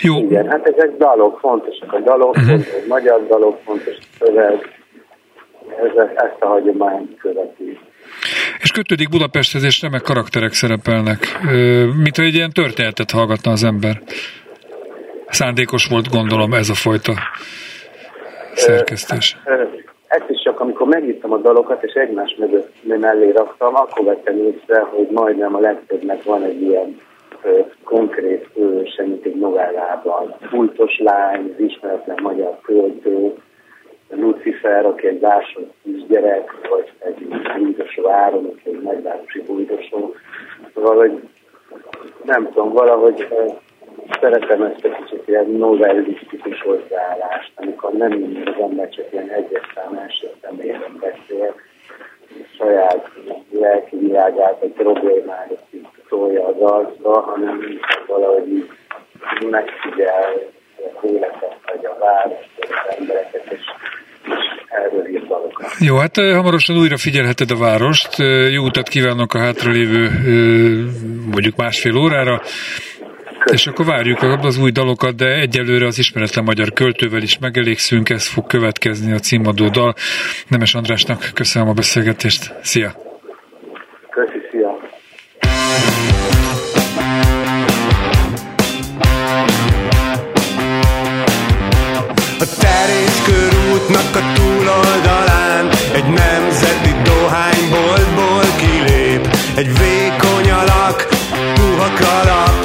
Jó. 0.00 0.16
Igen, 0.16 0.48
hát 0.48 0.66
ezek 0.66 0.96
dalok, 0.96 1.38
fontosak 1.38 1.92
a 1.92 2.00
dalok, 2.00 2.36
uh-huh. 2.36 2.48
fontos, 2.48 2.72
a 2.72 2.86
magyar 2.88 3.26
dalok, 3.26 3.58
fontos 3.64 3.96
a 3.96 4.24
szöveg, 4.24 4.78
ezek, 5.76 6.12
ezt 6.14 6.36
a 6.40 6.46
hagyományt 6.46 7.18
követi. 7.18 7.78
És 8.62 8.70
kötődik 8.70 9.08
Budapesthez, 9.08 9.62
és 9.62 9.82
remek 9.82 10.02
karakterek 10.02 10.52
szerepelnek. 10.52 11.18
Mint 12.02 12.16
hogy 12.16 12.24
egy 12.24 12.34
ilyen 12.34 12.52
történetet 12.52 13.10
hallgatna 13.10 13.50
az 13.50 13.64
ember. 13.64 14.02
Szándékos 15.28 15.86
volt, 15.86 16.08
gondolom, 16.10 16.52
ez 16.52 16.68
a 16.68 16.74
fajta 16.74 17.12
szerkesztés. 18.54 19.36
ezt 20.06 20.28
is 20.28 20.42
csak 20.42 20.60
amikor 20.60 20.86
megírtam 20.86 21.32
a 21.32 21.36
dalokat, 21.36 21.82
és 21.82 21.92
egymás 21.92 22.36
mögött 22.38 22.72
mellé 22.82 23.30
raktam, 23.30 23.74
akkor 23.74 24.04
vettem 24.04 24.36
észre, 24.36 24.80
hogy 24.80 25.08
majdnem 25.10 25.54
a 25.54 25.60
legtöbbnek 25.60 26.22
van 26.22 26.42
egy 26.42 26.62
ilyen 26.62 27.00
konkrét 27.84 28.48
hőse, 28.54 29.02
mint 29.02 29.24
egy 29.24 29.36
novellában. 29.36 30.34
Fújtos 30.40 30.98
lány, 30.98 31.54
az 31.56 31.64
ismeretlen 31.64 32.18
magyar 32.22 32.58
költő, 32.62 33.34
Lucifer, 34.10 34.86
aki 34.86 35.06
egy 35.06 35.20
vásott 35.20 35.72
kisgyerek, 35.82 36.68
vagy 36.68 36.92
egy 36.98 37.26
bújdosó 37.58 38.08
áron, 38.08 38.44
aki 38.44 38.68
egy 38.68 38.82
nagyvárosi 38.82 39.42
bújdosó. 39.46 40.14
Valahogy 40.74 41.20
nem 42.24 42.48
tudom, 42.48 42.72
valahogy 42.72 43.28
szeretem 44.20 44.62
ezt 44.62 44.84
a 44.84 44.88
kicsit 44.88 45.28
ilyen 45.28 45.50
novellisztikus 45.50 46.62
hozzáállást, 46.62 47.52
amikor 47.54 47.92
nem 47.92 48.10
mindig 48.10 48.48
az 48.48 48.62
ember 48.62 48.88
csak 48.88 49.12
ilyen 49.12 49.28
egyes 49.28 49.72
szám 49.74 49.94
első 49.94 50.30
személyben 50.42 50.98
beszél, 51.00 51.54
saját 52.56 53.10
lelki 53.50 53.96
világát, 53.96 54.60
vagy 54.60 54.70
problémáit 54.70 55.60
tolja 56.08 56.46
az 56.46 56.60
arcba, 56.60 57.20
hanem 57.20 57.60
valahogy 58.06 58.70
megfigyel 59.50 60.32
a 61.02 61.06
életet, 61.06 61.56
vagy 61.66 61.84
a 61.84 61.96
várost, 61.98 62.48
az 62.58 62.96
embereket, 62.98 63.46
és 63.50 63.60
jó, 65.78 65.96
hát 65.96 66.16
hamarosan 66.16 66.78
újra 66.78 66.96
figyelheted 66.96 67.50
a 67.50 67.56
várost. 67.56 68.18
Jó 68.50 68.64
utat 68.64 68.88
kívánok 68.88 69.34
a 69.34 69.38
hátralévő 69.38 70.10
mondjuk 71.30 71.56
másfél 71.56 71.96
órára. 71.96 72.40
És 73.52 73.66
akkor 73.66 73.84
várjuk 73.84 74.22
az 74.22 74.58
új 74.58 74.70
dalokat, 74.70 75.14
de 75.14 75.26
egyelőre 75.26 75.86
az 75.86 75.98
ismeretlen 75.98 76.44
magyar 76.44 76.72
költővel 76.72 77.22
is 77.22 77.38
megelégszünk, 77.38 78.10
ez 78.10 78.26
fog 78.26 78.46
következni 78.46 79.12
a 79.12 79.18
címadó 79.18 79.68
dal. 79.68 79.94
Nemes 80.48 80.74
Andrásnak 80.74 81.30
köszönöm 81.34 81.68
a 81.68 81.72
beszélgetést. 81.72 82.54
Szia! 82.62 83.07
A 92.40 92.44
terész 92.58 93.22
körútnak 93.24 94.16
a 94.16 94.32
túloldalán 94.34 95.68
Egy 95.92 96.04
nemzeti 96.04 96.94
dohányboltból 97.02 98.44
kilép. 98.56 99.36
Egy 99.54 99.78
vékony 99.78 100.50
alak, 100.50 101.08
puha 101.54 101.88
kalap 102.00 102.56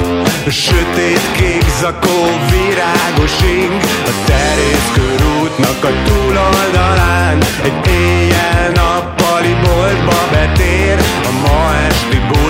Sötét 0.49 1.32
kék 1.32 1.66
zakó, 1.80 2.20
virágos 2.49 3.41
ing. 3.41 3.82
A 4.06 4.14
terész 4.26 4.89
körútnak 4.93 5.84
a 5.84 5.91
túloldalán 6.06 7.38
Egy 7.64 7.91
éjjel-nappali 7.91 9.56
boltba 9.64 10.28
betér 10.32 11.12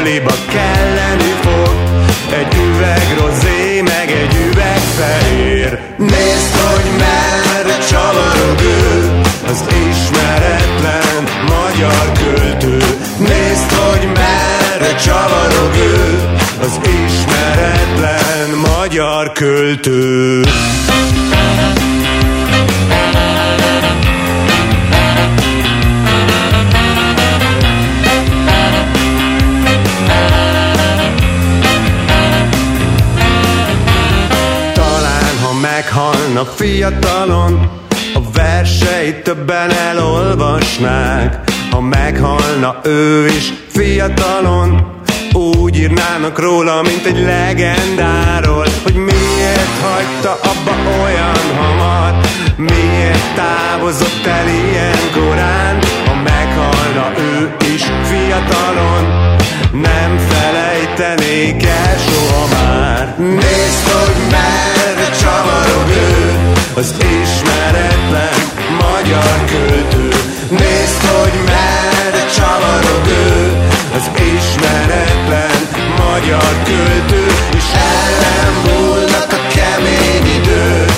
buliba 0.04 0.34
kelleni 0.48 1.34
fog. 1.42 1.74
Egy 2.32 2.56
üveg 2.56 3.18
rozé, 3.20 3.82
meg 3.82 4.12
egy 4.12 4.36
üveg 4.52 4.78
fehér. 4.78 5.80
Nézd, 5.98 6.56
hogy 6.56 6.90
merre 6.98 7.78
csavarog 7.90 8.62
ő 8.62 9.22
Az 9.48 9.64
ismeretlen 9.90 11.24
magyar 11.48 12.12
költő. 12.12 12.78
Nézd, 13.18 13.72
hogy 13.72 14.08
merre 14.14 14.96
csavarog 14.96 15.76
ő 15.76 16.30
Az 16.62 16.80
ismeretlen 16.84 18.50
magyar 18.50 19.32
költő 19.32 20.42
meghalna 36.34 36.52
fiatalon 36.56 37.70
A 38.14 38.20
verseit 38.34 39.24
többen 39.24 39.72
elolvasnák. 39.72 41.40
Ha 41.72 41.80
meghalna 41.80 42.80
ő 42.84 43.26
is 43.26 43.54
fiatalon 43.68 44.92
úgy 45.34 45.78
írnának 45.78 46.40
róla, 46.40 46.82
mint 46.82 47.06
egy 47.06 47.20
legendáról 47.20 48.66
Hogy 48.84 48.94
miért 48.96 49.78
hagyta 49.82 50.32
abba 50.32 51.02
olyan 51.04 51.58
hamar. 51.58 52.22
Miért 52.58 53.36
távozott 53.36 54.26
el 54.26 54.48
ilyen 54.48 55.12
korán? 55.14 55.80
Ha 56.06 56.16
meghalna 56.16 57.12
ő 57.18 57.56
is 57.74 57.84
fiatalon 58.04 59.04
Nem 59.72 60.18
felejtenék 60.18 61.66
el 61.66 61.98
soha 61.98 62.48
már. 62.52 63.16
Nézd, 63.18 64.13
Az 66.84 66.94
ismeretlen 67.00 68.34
magyar 68.80 69.46
költő. 69.46 70.08
Nézd, 70.50 71.02
hogy 71.06 71.34
merre 71.46 72.26
csavarog 72.36 73.08
ő 73.08 73.68
Az 73.96 74.10
ismeretlen 74.36 75.68
magyar 75.98 76.54
költő. 76.64 77.26
És 77.58 77.64
el 77.74 78.12
nem 78.26 78.54
múlnak 78.66 79.32
a 79.32 79.42
kemény 79.56 80.36
idők 80.36 80.92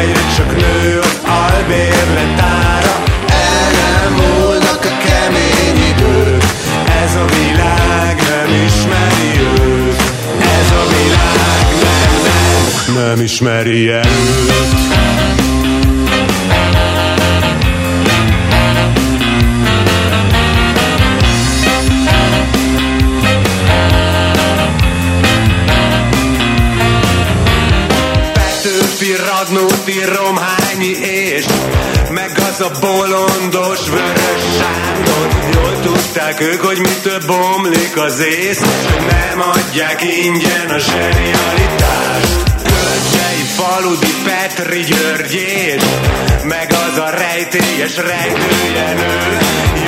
Egyre 0.00 0.22
csak 0.36 0.56
nő 0.56 0.98
az 0.98 1.18
albérlet 1.24 2.29
nem, 12.94 13.20
ismeri 13.20 13.88
őt 13.88 14.08
Petőfi, 28.60 29.16
Radnóti, 29.16 30.04
Romhányi 30.16 30.96
és 31.00 31.44
meg 32.10 32.30
az 32.36 32.60
a 32.60 32.70
bolondos 32.80 33.88
vörös 33.88 34.42
Sándor. 34.58 35.28
Jól 35.54 35.80
tudták 35.82 36.40
ők, 36.40 36.60
hogy 36.60 36.78
mitől 36.78 37.20
bomlik 37.26 37.96
az 37.96 38.20
ész 38.20 38.60
Hogy 38.60 39.06
nem 39.06 39.40
adják 39.40 40.02
ingyen 40.02 40.68
a 40.68 40.78
zsenialitást 40.78 42.49
Faludi, 43.90 44.14
Petri, 44.24 44.80
György 44.80 45.34
és 45.34 45.82
meg 46.44 46.72
az 46.72 46.98
a 46.98 47.10
rejtélyes 47.10 47.96
rejtőjenő 47.96 49.38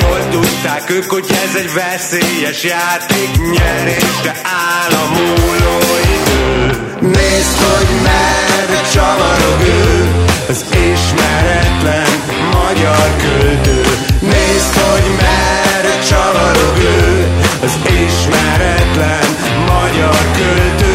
Jól 0.01 0.29
tudták 0.29 0.89
ők, 0.89 1.11
hogy 1.11 1.25
ez 1.29 1.55
egy 1.55 1.73
veszélyes 1.73 2.63
játék 2.63 3.29
Nyerésre 3.51 4.41
áll 4.43 4.91
a 4.91 5.09
múló 5.13 5.79
idő 6.15 6.71
Nézd, 6.99 7.57
hogy 7.57 7.87
merre 8.03 8.81
csavarog 8.93 9.61
ő 9.61 10.11
Az 10.49 10.65
ismeretlen 10.69 12.11
magyar 12.51 13.15
költő. 13.17 13.81
Nézd, 14.19 14.75
hogy 14.75 15.11
merre 15.21 15.99
csavarog 16.09 16.77
ő 16.77 17.27
Az 17.61 17.73
ismeretlen 17.85 19.25
magyar 19.67 20.17
költő 20.37 20.92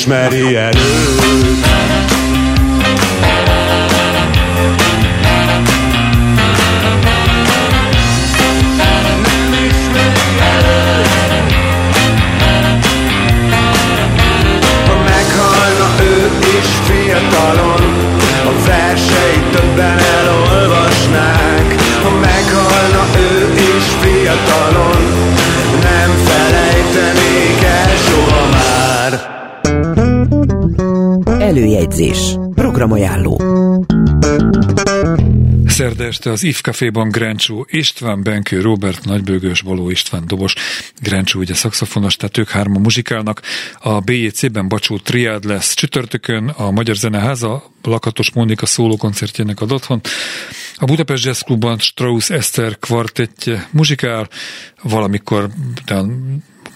ismeri 0.00 0.56
el 0.56 0.89
Előjegyzés. 32.00 32.36
Programajánló. 32.54 33.40
Szerda 35.66 36.04
este 36.04 36.30
az 36.30 36.42
IF 36.42 36.60
Caféban 36.60 37.08
Grencsó 37.08 37.66
István 37.70 38.22
Benkő, 38.22 38.60
Robert 38.60 39.04
Nagybőgős, 39.04 39.60
Való 39.60 39.90
István 39.90 40.26
Dobos, 40.26 40.54
Grencsó 41.00 41.40
ugye 41.40 41.54
szakszofonos, 41.54 42.16
tehát 42.16 42.38
ők 42.38 42.48
hárman 42.48 42.80
muzsikálnak. 42.80 43.42
A 43.78 44.00
BJC-ben 44.00 44.68
Bacsó 44.68 44.98
Triád 44.98 45.44
lesz 45.44 45.74
csütörtökön, 45.74 46.48
a 46.48 46.70
Magyar 46.70 46.96
Zeneháza 46.96 47.70
Lakatos 47.82 48.32
Mónika 48.32 48.66
szólókoncertjének 48.66 49.60
ad 49.60 49.72
otthon. 49.72 50.00
A 50.74 50.84
Budapest 50.84 51.24
Jazz 51.24 51.40
Clubban 51.40 51.78
Strauss 51.78 52.30
Eszter 52.30 52.78
kvartettje 52.78 53.68
muzsikál, 53.70 54.28
valamikor 54.82 55.50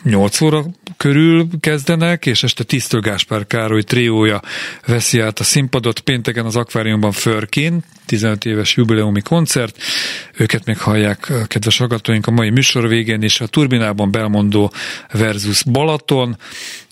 8 0.04 0.40
óra 0.40 0.64
körül 0.96 1.48
kezdenek, 1.60 2.26
és 2.26 2.42
este 2.42 2.64
Tisztő 2.64 3.00
Gáspár 3.00 3.46
Károly 3.46 3.82
triója 3.82 4.42
veszi 4.86 5.20
át 5.20 5.38
a 5.38 5.44
színpadot. 5.44 6.00
Pénteken 6.00 6.44
az 6.44 6.56
akváriumban 6.56 7.12
Förkin, 7.12 7.84
15 8.06 8.44
éves 8.44 8.76
jubileumi 8.76 9.20
koncert. 9.20 9.82
Őket 10.36 10.64
még 10.64 10.78
hallják, 10.78 11.32
kedves 11.46 11.78
hallgatóink, 11.78 12.26
a 12.26 12.30
mai 12.30 12.50
műsor 12.50 12.88
végén 12.88 13.22
is 13.22 13.40
a 13.40 13.46
Turbinában 13.46 14.10
Belmondó 14.10 14.72
versus 15.12 15.62
Balaton, 15.62 16.38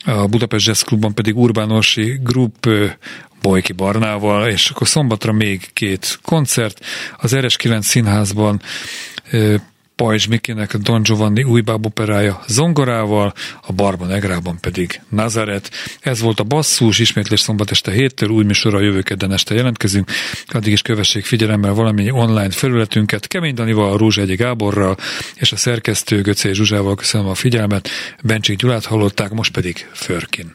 a 0.05 0.27
Budapest 0.27 0.67
Jazz 0.67 0.83
Clubban 0.83 1.15
pedig 1.15 1.37
Urbán 1.37 1.71
Orsi 1.71 2.19
Group 2.23 2.69
Bojki 3.43 3.73
Barnával, 3.73 4.49
és 4.49 4.71
akkor 4.71 4.89
szombatra 4.89 5.33
még 5.33 5.71
két 5.73 6.19
koncert. 6.23 6.85
Az 7.17 7.33
RS9 7.35 7.81
színházban 7.81 8.61
Pajzs 9.97 10.27
Mikinek 10.27 10.77
Don 10.77 11.03
Giovanni 11.03 11.43
újbáb 11.43 11.87
operája 11.87 12.41
zongorával, 12.47 13.33
a 13.63 13.73
Barba 13.73 14.07
Negrában 14.07 14.59
pedig 14.61 15.01
Nazaret. 15.09 15.71
Ez 16.01 16.21
volt 16.21 16.41
a 16.41 16.45
basszus, 16.45 16.99
ismétlés 16.99 17.41
szombat 17.41 17.71
este 17.71 17.91
héttől, 17.91 18.29
új 18.29 18.45
műsorra 18.45 18.81
jövő 18.81 19.03
kedden 19.03 19.33
este 19.33 19.55
jelentkezünk. 19.55 20.11
Addig 20.47 20.73
is 20.73 20.83
kövessék 20.83 21.25
figyelemmel 21.25 21.73
valamennyi 21.73 22.11
online 22.11 22.51
felületünket. 22.51 23.27
Kemény 23.27 23.55
Danival, 23.55 23.97
Rózsa 23.97 24.21
Egyi 24.21 24.35
Gáborral 24.35 24.97
és 25.35 25.53
a 25.53 25.57
szerkesztő 25.57 26.21
Göcé 26.21 26.53
Zsuzsával 26.53 26.95
köszönöm 26.95 27.27
a 27.27 27.35
figyelmet. 27.35 27.89
Bencsik 28.23 28.59
Gyulát 28.59 28.85
hallották, 28.85 29.31
most 29.31 29.53
pedig 29.53 29.89
Förkin. 29.93 30.55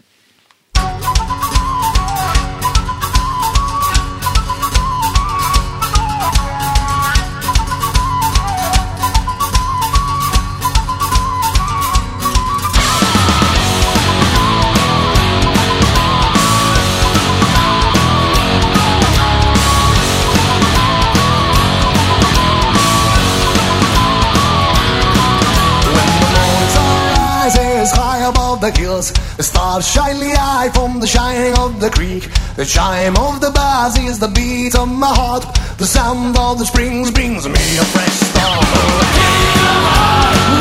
The 28.61 28.71
hills. 28.71 29.11
The 29.37 29.43
stars 29.43 29.87
shine 29.87 30.17
eye 30.17 30.69
from 30.73 30.99
the 30.99 31.07
shining 31.07 31.57
of 31.57 31.79
the 31.79 31.89
creek. 31.89 32.29
The 32.55 32.65
chime 32.65 33.15
of 33.17 33.41
the 33.41 33.51
bells 33.51 33.97
is 33.97 34.19
the 34.19 34.27
beat 34.27 34.75
of 34.75 34.87
my 34.87 35.13
heart. 35.13 35.43
The 35.77 35.85
sound 35.85 36.37
of 36.37 36.59
the 36.59 36.65
springs 36.65 37.11
brings 37.11 37.47
me 37.47 37.63
a 37.77 37.85
fresh 37.93 38.17
start. 38.31 38.65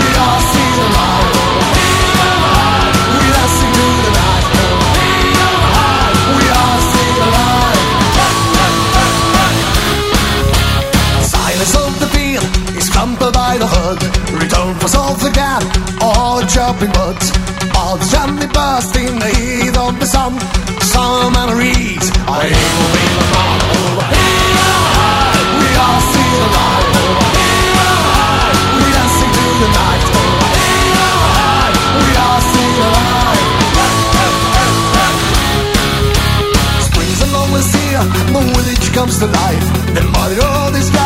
We 0.00 0.08
are 0.26 0.40
still 0.50 0.78
alive. 0.86 1.34
We 3.18 3.26
are 3.40 3.50
sing 3.58 3.74
to 4.04 4.65
the 13.66 13.74
hood. 13.76 14.00
Return 14.42 14.74
for 14.80 14.88
salt 14.88 15.22
again, 15.22 15.62
all 16.00 16.42
chopping 16.46 16.92
buds. 16.92 17.32
All 17.74 17.96
the 17.96 18.04
sunny 18.04 18.46
burst 18.46 18.96
in 18.96 19.18
the 19.18 19.30
heat 19.38 19.76
of 19.76 19.98
the 20.00 20.06
sun. 20.06 20.38
Some 20.80 21.32
memories 21.32 22.10
I 22.26 22.46
will 22.46 22.90
be 22.94 23.04
the 23.16 23.24
mom. 23.34 23.58
We 25.60 25.70
are 25.86 26.00
still 26.10 26.40
alive. 26.46 26.88
We 28.76 28.86
dancing 28.96 29.32
to 29.36 29.46
the 29.62 29.68
night. 29.80 30.04
We 32.02 32.10
are 32.26 32.40
still 32.50 32.80
alive. 32.88 33.44
Spring's 36.86 37.20
along 37.28 37.48
with 37.52 37.66
here, 37.74 38.04
the 38.32 38.40
village 38.54 38.88
comes 38.96 39.14
to 39.20 39.26
life. 39.26 39.66
The 39.96 40.02
mother 40.14 40.40
of 40.42 40.72
the 40.72 40.82
sky, 40.82 41.05